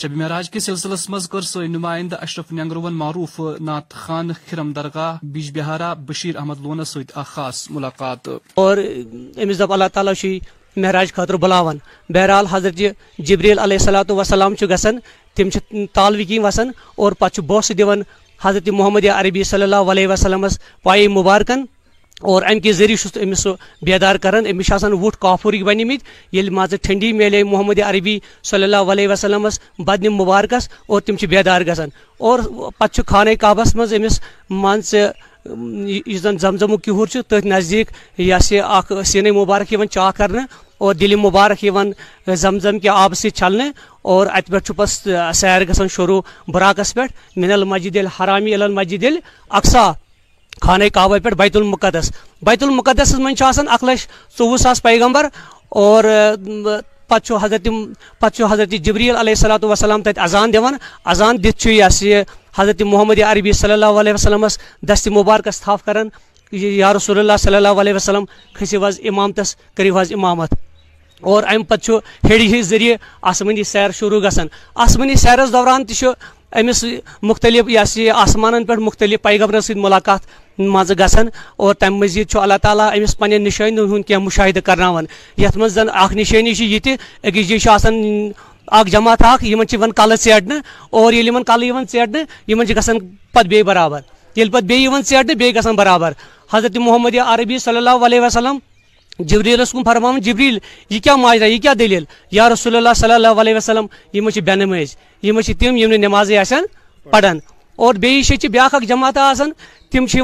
شب 0.02 0.12
معراج 0.18 0.50
کے 0.50 0.60
سلسلس 0.60 1.10
مز 1.10 1.30
کر 1.30 1.42
سن 1.42 1.72
نمائندہ 1.72 2.16
اشرف 2.22 2.52
نینگرون 2.52 2.94
معروف 2.94 3.40
نات 3.60 3.90
خان 3.90 4.32
خرم 4.50 4.72
درگاہ 4.72 5.18
بیج 5.24 5.58
بہارا 5.58 5.94
بشیر 5.94 6.38
احمد 6.38 6.62
لونس 6.62 6.90
ست 6.90 7.20
خاص 7.26 7.72
ملاقات۔ 7.72 8.30
اور 8.54 8.78
امس 9.38 9.60
دپ 9.60 9.74
اللہ 9.74 9.86
تعالیٰ 9.94 10.14
معراج 10.78 11.14
خاطر 11.14 11.36
بلاوان 11.36 11.78
بہرحال 12.10 12.46
حضرت 12.46 12.82
جبریل 13.18 13.60
علیہ 13.60 13.78
السلات 13.78 14.12
وسلام 14.12 14.54
گسان 14.62 15.00
تم 15.36 15.50
تالوی 15.94 16.26
کن 16.26 16.46
وسان 16.46 16.72
اور 16.96 17.12
پتہ 17.12 17.42
بوس 17.42 17.72
دان 17.78 18.02
حضرت 18.42 18.70
محمد 18.70 19.06
عربی 19.06 19.44
صلی 19.44 19.64
اللہ 19.64 19.92
علیہ 19.92 20.08
وسلم 20.08 20.46
پائی 20.84 21.08
مبارکن۔ 21.08 21.66
اور 22.22 22.44
ام 22.44 22.60
کے 22.60 22.72
ذریعہ 22.74 23.18
امس 23.22 23.40
سہ 23.40 23.84
بیدار 23.86 24.16
کران۔ 24.16 24.46
امس 24.48 24.84
وٹ 25.02 25.16
کافرک 25.20 25.64
بن 25.64 25.88
مت 25.88 26.04
یل 26.34 26.50
مز 26.50 26.74
ٹھنڈی 26.84 27.12
میلے 27.14 27.44
محمد 27.44 27.80
عربی 27.86 28.20
صلی 28.44 28.64
اللہ 28.64 28.92
علیہ 28.92 29.08
وسلمس 29.08 29.60
بدن 29.80 30.14
مبارکس 30.14 30.70
اور 30.88 31.02
تم 31.02 31.16
بیدار 31.30 31.62
گژھان۔ 31.68 31.90
اور 32.20 32.40
پتہ 32.78 33.02
خانہ 33.08 33.30
کعبس 33.40 33.76
مز 33.76 33.94
امس 33.94 34.20
مان 34.50 34.82
زن 34.82 36.38
زمزم 36.38 36.76
کہور 36.78 37.08
تھی 37.08 37.38
نزدیک 37.46 37.92
یہ 38.18 38.38
سا 38.40 39.04
سین 39.04 39.30
مبارک 39.36 39.74
چاک 39.92 40.18
کرنے 40.18 40.42
اور 40.78 40.94
دل 40.96 41.16
مبارک 41.16 41.66
زمزم 42.36 42.80
کے 42.80 42.90
آب 42.90 43.14
سی 43.14 43.30
چھلنے 43.30 43.70
اور 44.04 44.28
ات 44.28 44.48
پہ 44.48 44.72
پس 44.78 44.92
سیر 45.34 45.64
گھن 45.68 45.88
شروع 45.88 46.22
براکس 46.48 46.94
پہ 46.94 47.02
من 47.36 47.52
المسجد 47.52 47.98
الحرامی 47.98 48.54
المسجد 48.54 49.04
الاقصا 49.04 49.92
خانہ 50.62 50.84
کعبہ 50.94 51.18
پہ 51.24 51.30
بیت 51.30 51.56
المقدس 51.56 52.12
بیت 52.42 52.64
المقدس 52.64 53.14
من 53.16 53.34
اخ 53.68 53.84
لچھ 53.84 54.08
ژوہ 54.38 54.58
ساس 54.58 54.84
پیغمبر 54.84 55.28
اور 55.70 56.04
پتہ 57.08 57.34
حضرت 57.42 57.68
پتہ 58.20 58.44
حضرت 58.50 58.70
جبریل 58.70 59.16
علیہ 59.16 59.34
الصلوۃ 59.38 59.64
والسلام 59.64 60.02
تت 60.02 60.20
اذان 60.20 60.54
دِوان۔ 60.54 60.78
اذان 61.06 61.44
دِتھ 61.44 61.58
چھُ 61.62 61.70
یہِ 61.70 61.92
یہ 62.02 62.22
حضرت 62.58 62.82
محمد 62.82 63.20
عربی 63.20 63.52
صلی 63.52 63.72
اللہ 63.72 64.00
علیہ 64.02 64.14
وسلمس 64.14 64.58
دست 64.82 65.08
مبارکس 65.08 65.62
تھاف 65.62 65.84
کران۔ 65.86 66.10
یا 66.52 66.94
رسول 66.94 67.20
اللہ 67.20 67.38
صلی 67.40 67.56
اللہ 67.56 67.82
علیہ 67.82 67.94
وسلم 67.94 68.26
کھسو 68.54 68.86
حظ 68.86 69.00
امامتس، 69.04 69.56
کٔرِو 69.76 70.00
حظ 70.00 70.12
امامت۔ 70.14 70.54
اور 71.22 71.44
امہ 71.44 71.64
پتہ 71.64 71.92
ہیٚرِ 71.92 72.42
ہِنٛدۍ 72.42 72.62
ذٔریعہٕ 72.62 72.98
آسمٲنی 73.22 73.64
سیر 73.64 73.92
شروع 73.92 74.20
گژھان۔ 74.20 74.48
آسمٲنی 74.76 75.16
سیرس 75.16 75.54
دوران 75.54 75.86
تہِ 75.86 76.06
چھُ 76.52 76.62
أمِس 76.62 76.86
مختلف 77.22 77.70
یہ 77.70 77.84
سا 77.84 78.02
یہ 78.02 78.12
آسمان 78.12 78.66
پہ 78.66 78.74
مختلف 78.74 79.22
پیغمبرن 79.22 79.62
ست 79.62 79.72
ملاقات 79.72 80.20
مز 80.60 80.92
گژھان 80.92 81.28
اور 81.58 81.76
تمہ 81.76 81.98
مزید 81.98 82.30
اللہ 82.40 82.54
تعالیٰ 82.62 82.96
أمِس 82.98 83.18
پننٮ۪ن 83.18 83.44
نشٲنین 83.44 83.80
ہُنٛد 83.80 84.08
کینٛہہ 84.08 84.24
مُشاہدٕ 84.24 84.62
کرناوان۔ 84.66 85.06
یتھ 85.38 85.58
منٛز 85.58 85.74
زن 85.74 85.88
اکھ 85.94 86.14
نشٲنی 86.14 86.54
چھِ 86.54 86.66
یہِ 86.66 86.82
تہِ، 86.82 86.96
أکِس 87.28 87.48
جایہِ 87.48 87.62
آسان 87.70 87.94
جماعت 88.90 89.24
اکھ، 89.26 89.46
یِمن 89.46 89.68
چھِ 89.68 89.78
یِوان 89.78 89.92
اور 90.90 91.14
ییٚلہِ 91.14 91.28
یِمن 91.28 91.44
کلہٕ 91.44 91.68
یِوان 91.68 91.84
ژیٹنہٕ، 91.92 92.26
یِمن 92.48 92.68
چھِ 92.68 92.76
بیٚیہِ 93.48 93.66
برابر۔ 93.66 94.00
ییٚلہِ 94.36 94.54
پتہٕ 94.54 94.68
بیٚیہِ 94.68 94.84
یِوان 94.84 95.02
بیٚیہِ 95.38 95.56
گژھان 95.56 95.76
برابر۔ 95.76 96.12
حضرت 96.54 96.78
محمد 96.78 97.16
عربی 97.26 97.58
صلی 97.58 97.78
اللہ 97.78 98.06
علیہ 98.06 98.22
وسلم 98.22 98.58
جبریلس 99.20 99.72
کن 99.72 99.84
فرمان 99.84 100.20
جبریل 100.20 100.58
یہ 100.90 101.00
کیا 101.00 101.16
ماجرا 101.16 101.46
یہ 101.46 101.58
کیا 101.62 101.74
دلیل 101.80 102.04
یا 102.32 102.50
رسول 102.50 102.76
اللہ 102.76 102.94
صلی 102.96 103.14
اللہ 103.14 103.40
علیہ 103.40 103.56
وسلم 103.56 103.86
یہ 104.14 104.22
مجھے 104.22 104.42
بے 104.42 104.56
نماز 104.56 104.96
یہ 105.24 105.54
تم 105.60 105.78
یم 105.78 105.92
نماز 105.92 106.32
آسان 106.42 106.66
پڑان 107.06 107.40
اور 107.76 107.96
بیٚیہِ 107.96 108.24
جایہِ 108.24 108.70
چھِ 108.72 108.88
جماعت 108.88 109.18
آسان 109.18 109.52
تِم 109.92 110.06
چھِ 110.06 110.22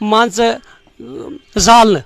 مان 0.00 0.28
ژٕ 0.30 0.50
زالنہٕ 1.56 2.02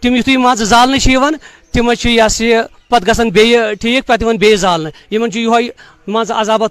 تِم 0.00 0.20
چھِ 0.22 0.36
مان 0.36 0.56
ژٕ 0.56 0.64
زالنہٕ 0.64 1.00
چھِ 1.00 1.10
یِوان 1.12 1.34
تِمن 1.72 1.94
چھُ 1.96 2.10
یہِ 2.10 2.26
ہسا 2.26 2.44
یہِ 2.44 2.62
پتہٕ 2.88 3.06
گژھان 3.08 3.28
بیٚیہِ 3.30 3.74
ٹھیٖک 3.80 4.10
یِوان 4.20 4.36
بیٚیہِ 4.36 4.58
زالنہٕ 4.58 4.92
یِمن 5.10 5.30
چھُ 5.32 5.38
یِہوے 5.40 5.68
مان 6.06 6.24
ژٕ 6.24 6.36
عذابا 6.40 6.66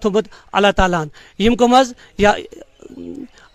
اللہ 0.54 0.72
تعالیٰ 0.75 1.01
ہن 1.01 1.08
یِم 1.39 1.56
کٕم 1.56 1.75
حظ 1.75 1.94
یا 2.18 2.34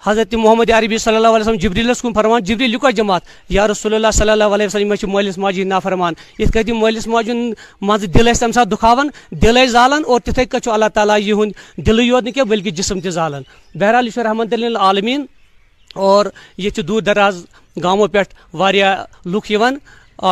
حضرت 0.02 0.34
محمد 0.34 0.70
عربی 0.70 0.98
صلی 0.98 1.16
اللہ 1.16 1.28
علیہ 1.28 1.40
وسلم 1.40 1.58
جبریلس 1.60 2.00
کن 2.02 2.12
فرمان، 2.14 2.42
جبریل 2.44 2.70
لکھو 2.70 2.90
جماعت، 2.90 3.22
یا 3.50 3.66
رسول 3.68 3.94
اللہ 3.94 4.10
صلی 4.14 4.30
اللہ 4.30 4.54
علیہ 4.54 4.66
وسلم 4.66 4.92
یہ 4.92 5.06
مالس 5.12 5.38
ماجی 5.38 5.64
نا 5.64 5.78
فرمان 5.78 6.14
یت 6.38 6.52
کتھ 6.54 6.70
مالس 6.72 7.06
ماجن 7.06 7.50
مز 7.82 8.04
دل 8.14 8.32
تمہ 8.34 8.52
سات 8.52 8.70
دکھاون، 8.70 9.10
دل 9.42 9.66
زالان 9.70 10.02
اور 10.06 10.20
تتھے 10.24 10.44
کچھ 10.46 10.68
اللہ 10.68 10.88
تعالیٰ 10.94 11.18
یہ 11.20 11.82
دل 11.86 12.00
یوت 12.00 12.24
نہ 12.24 12.42
بلکہ 12.44 12.70
جسم 12.70 13.00
تہ 13.00 13.40
بہرحال 13.74 14.06
یہ 14.06 14.22
رحمت 14.22 14.54
عالمین 14.78 15.26
اور 15.96 16.26
یہ 16.58 16.82
دور 16.88 17.02
دراز 17.02 17.44
گامو 17.76 18.06
پہ 18.06 18.22
لکھ 19.26 19.52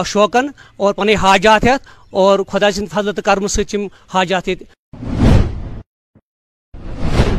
شوقن، 0.07 0.47
اور 0.77 0.95
پن 0.95 1.09
حاجات 1.21 1.65
ہتھ 1.65 1.87
اور 2.13 2.39
خدا 2.49 2.71
سند 2.71 2.89
فضل 2.93 3.13
تو 3.13 3.23
کرم 3.23 3.47
ستم 3.47 3.87
حاجات 4.15 4.49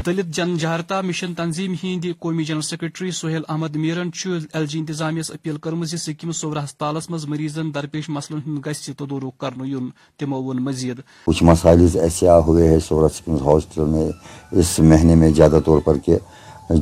دلت 0.10 0.30
جن 0.36 0.56
جہارتا 0.58 1.00
مشن 1.02 1.34
تنظیم 1.34 1.74
ہند 1.84 2.06
قومی 2.20 2.44
جنرل 2.44 2.62
سیکرٹری 2.62 3.10
سہیل 3.12 3.42
احمد 3.50 3.76
میرن 3.76 4.10
ایل 4.26 4.66
جی 4.66 4.80
انتظامیہ 4.80 5.22
اپیل 5.30 5.58
کرم 5.64 5.84
سکم 5.86 6.32
صور 6.32 6.56
ہسپتالس 6.58 7.10
مز 7.10 7.26
مریضن 7.26 7.74
درپیش 7.76 8.10
مسلن 8.10 8.40
ہند 8.48 8.66
گھس 8.66 8.82
تدورک 8.88 9.38
کرن 9.38 9.66
یون 9.66 9.90
تمو 10.18 10.42
ون 10.44 10.64
مزید۔ 10.66 11.02
کچھ 11.26 11.44
مسائل 11.44 11.86
ایسے 12.02 12.30
ہوئے 12.48 12.68
ہیں 12.70 12.80
سورت 12.88 13.16
سکمز 13.16 13.42
ہاسپٹل 13.42 13.86
میں 13.86 14.08
اس 14.52 14.80
مہینے 14.80 15.16
میں 15.16 15.30
زیادہ 15.36 15.60
طور 15.66 15.82
پر 15.86 15.98
کہ 15.98 16.18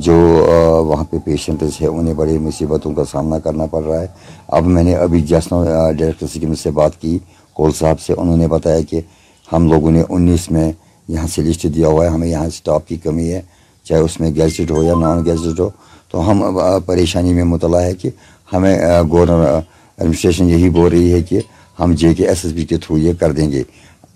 جو 0.06 0.16
وہاں 0.86 1.04
پہ 1.10 1.18
پیشنٹس 1.24 1.80
ہیں، 1.80 1.88
انہیں 1.88 2.14
بڑی 2.14 2.38
مصیبتوں 2.38 2.94
کا 2.94 3.04
سامنا 3.12 3.38
کرنا 3.38 3.66
پڑ 3.66 3.82
رہا 3.84 4.00
ہے۔ 4.00 4.06
اب 4.48 4.66
میں 4.66 4.84
نے 4.84 4.96
ابھی 4.96 5.20
جسنا 5.30 5.62
ڈائریکٹر 5.98 6.26
سکم 6.26 6.54
سے 6.54 6.70
بات 6.80 7.00
کی، 7.00 7.18
کول 7.56 7.72
صاحب 7.78 8.00
سے، 8.00 8.12
انہوں 8.12 8.36
نے 8.36 8.46
بتایا 8.48 8.80
کہ 8.90 9.00
ہم 9.48 9.68
لوگوں 9.68 9.90
نے 9.90 10.02
انیس 10.08 10.50
میں 10.50 10.70
یہاں 11.08 11.28
سے 11.28 11.42
لسٹ 11.42 11.66
دیا 11.76 11.88
ہوا 11.88 12.04
ہے، 12.04 12.10
ہمیں 12.10 12.28
یہاں 12.28 12.46
اسٹاف 12.46 12.86
کی 12.86 12.96
کمی 12.96 13.32
ہے، 13.32 13.40
چاہے 13.84 14.00
اس 14.00 14.20
میں 14.20 14.30
گیزٹ 14.34 14.70
ہو 14.70 14.82
یا 14.82 14.94
نان 15.00 15.24
گیزٹ 15.24 15.60
ہو۔ 15.60 15.70
تو 16.10 16.30
ہم 16.30 16.44
پریشانی 16.86 17.32
میں 17.32 17.44
مطلع 17.44 17.80
ہے 17.80 17.94
کہ 17.94 18.10
ہمیں 18.52 18.78
گورنر 19.10 19.44
ایڈمنسٹریشن 19.96 20.50
یہی 20.50 20.68
بول 20.70 20.90
رہی 20.92 21.12
ہے 21.12 21.22
کہ 21.22 21.40
ہم 21.80 21.94
J 21.94 22.14
K 22.14 22.28
S 22.28 22.44
S 22.44 22.54
B 22.54 22.64
کے 22.64 22.76
تھرو 22.76 22.98
یہ 22.98 23.12
کر 23.12 23.32
دیں 23.32 23.52
گے۔ 23.52 23.62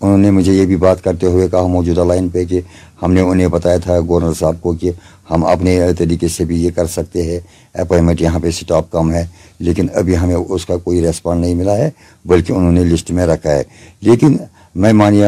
انہوں 0.01 0.17
نے 0.17 0.31
مجھے 0.31 0.53
یہ 0.53 0.65
بھی 0.65 0.75
بات 0.75 1.03
کرتے 1.03 1.27
ہوئے 1.27 1.47
کہا 1.47 1.67
موجودہ 1.67 2.03
لائن 2.03 2.29
پہ 2.29 2.43
کہ 2.45 2.61
ہم 3.01 3.13
نے 3.13 3.21
انہیں 3.21 3.47
بتایا 3.47 3.77
تھا 3.77 3.99
گورنر 3.99 4.33
صاحب 4.33 4.61
کو 4.61 4.73
کہ 4.73 4.91
ہم 5.31 5.45
اپنے 5.45 5.79
طریقے 5.97 6.27
سے 6.27 6.45
بھی 6.45 6.63
یہ 6.63 6.71
کر 6.75 6.87
سکتے 6.87 7.21
ہیں۔ 7.23 7.39
اپوائنمنٹ 7.73 8.21
یہاں 8.21 8.39
پہ 8.39 8.47
اسٹاف 8.47 8.83
کم 8.91 9.11
ہے، 9.11 9.25
لیکن 9.59 9.87
ابھی 9.93 10.17
ہمیں 10.17 10.35
اس 10.35 10.65
کا 10.65 10.77
کوئی 10.77 11.01
ریسپانڈ 11.01 11.41
نہیں 11.41 11.55
ملا 11.55 11.77
ہے، 11.77 11.89
بلکہ 12.25 12.53
انہوں 12.53 12.71
نے 12.71 12.83
لسٹ 12.83 13.11
میں 13.11 13.25
رکھا 13.25 13.51
ہے۔ 13.51 13.63
لیکن 14.01 14.37
میں 14.75 14.93
مانیہ 14.93 15.25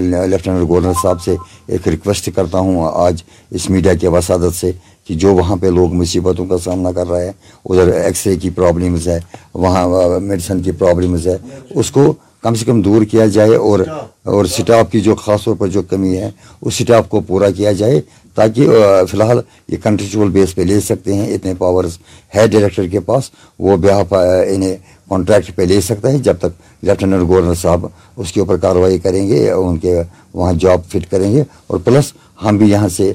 لیفٹیننٹ 0.00 0.68
گورنر 0.68 0.92
صاحب 1.02 1.22
سے 1.22 1.34
ایک 1.66 1.88
ریکویسٹ 1.88 2.28
کرتا 2.34 2.58
ہوں 2.58 2.88
آج 2.94 3.22
اس 3.50 3.68
میڈیا 3.70 3.94
کے 3.94 4.08
وسادت 4.08 4.54
سے 4.54 4.70
کہ 5.06 5.14
جو 5.14 5.34
وہاں 5.34 5.56
پہ 5.60 5.66
لوگ 5.66 5.94
مصیبتوں 5.94 6.46
کا 6.46 6.56
سامنا 6.64 6.92
کر 6.92 7.08
رہے 7.08 7.24
ہیں، 7.24 7.32
ادھر 7.64 7.92
ایکس 7.92 8.26
رے 8.26 8.36
کی 8.36 8.50
پرابلمز 8.56 9.08
ہے، 9.08 9.18
وہاں 9.54 9.86
میڈیسن 10.20 10.62
کی 10.62 10.72
پرابلمز 10.78 11.26
ہے، 11.26 11.36
اس 11.70 11.90
کو 11.90 12.12
کم 12.42 12.54
سے 12.54 12.64
کم 12.64 12.80
دور 12.82 13.02
کیا 13.10 13.26
جائے 13.26 13.54
اور 13.56 13.80
اور 14.24 14.44
سٹاف 14.46 14.90
کی 14.90 15.00
جو 15.00 15.14
خاص 15.14 15.44
طور 15.44 15.54
پر 15.58 15.68
جو 15.68 15.82
کمی 15.82 16.16
ہے، 16.16 16.30
اس 16.62 16.74
سٹاف 16.74 17.08
کو 17.08 17.20
پورا 17.26 17.50
کیا 17.50 17.72
جائے 17.72 18.00
تاکہ 18.36 18.66
فی 19.10 19.16
الحال 19.16 19.40
یہ 19.68 19.76
کنٹریچول 19.82 20.30
بیس 20.30 20.54
پہ 20.54 20.62
لے 20.62 20.80
سکتے 20.80 21.14
ہیں، 21.14 21.34
اتنے 21.34 21.54
پاورز 21.58 21.98
ہے 22.34 22.46
ڈائریکٹر 22.46 22.86
کے 22.88 23.00
پاس، 23.00 23.30
وہ 23.58 23.76
بیاہ 23.76 24.14
انہیں 24.14 24.76
کانٹریکٹ 25.08 25.56
پہ 25.56 25.62
لے 25.62 25.80
سکتا 25.80 26.12
ہے 26.12 26.18
جب 26.18 26.38
تک 26.38 26.62
لیفٹیننٹ 26.82 27.28
گورنر 27.28 27.54
صاحب 27.54 27.86
اس 28.16 28.32
کے 28.32 28.40
اوپر 28.40 28.56
کارروائی 28.56 28.98
کریں 28.98 29.28
گے، 29.28 29.50
ان 29.50 29.78
کے 29.78 30.02
وہاں 30.34 30.52
جاب 30.52 30.80
فٹ 30.88 31.10
کریں 31.10 31.32
گے۔ 31.32 31.42
اور 31.66 31.78
پلس 31.78 32.12
ہم 32.44 32.56
بھی 32.56 32.70
یہاں 32.70 32.88
سے 32.88 33.12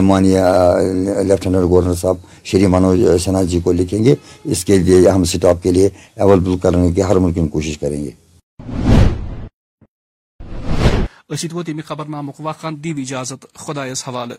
مانیہ 0.00 0.40
لیفٹیننٹ 1.22 1.64
گورنر 1.68 1.94
صاحب 1.94 2.16
شری 2.44 2.66
منوج 2.66 3.04
سنہا 3.24 3.42
جی 3.42 3.60
کو 3.60 3.72
لکھیں 3.72 4.04
گے۔ 4.04 4.14
اس 4.44 4.64
کے 4.64 4.78
لیے 4.78 5.08
ہم 5.08 5.24
سٹاپ 5.24 5.62
کے 5.62 5.72
لیے 5.72 5.88
اویلیبل 6.16 6.58
کرنے 6.58 6.92
کی 6.92 7.02
ہر 7.02 7.16
ممکن 7.16 7.48
کوشش 7.48 7.78
کریں 7.78 8.04
گے۔ 8.04 8.10
خبر 11.84 12.04
نامک 12.04 12.34
وقان 12.38 12.84
دی 12.84 12.90
اجازت 12.90 13.46
خدا 13.54 13.84
حوالہ 13.84 14.34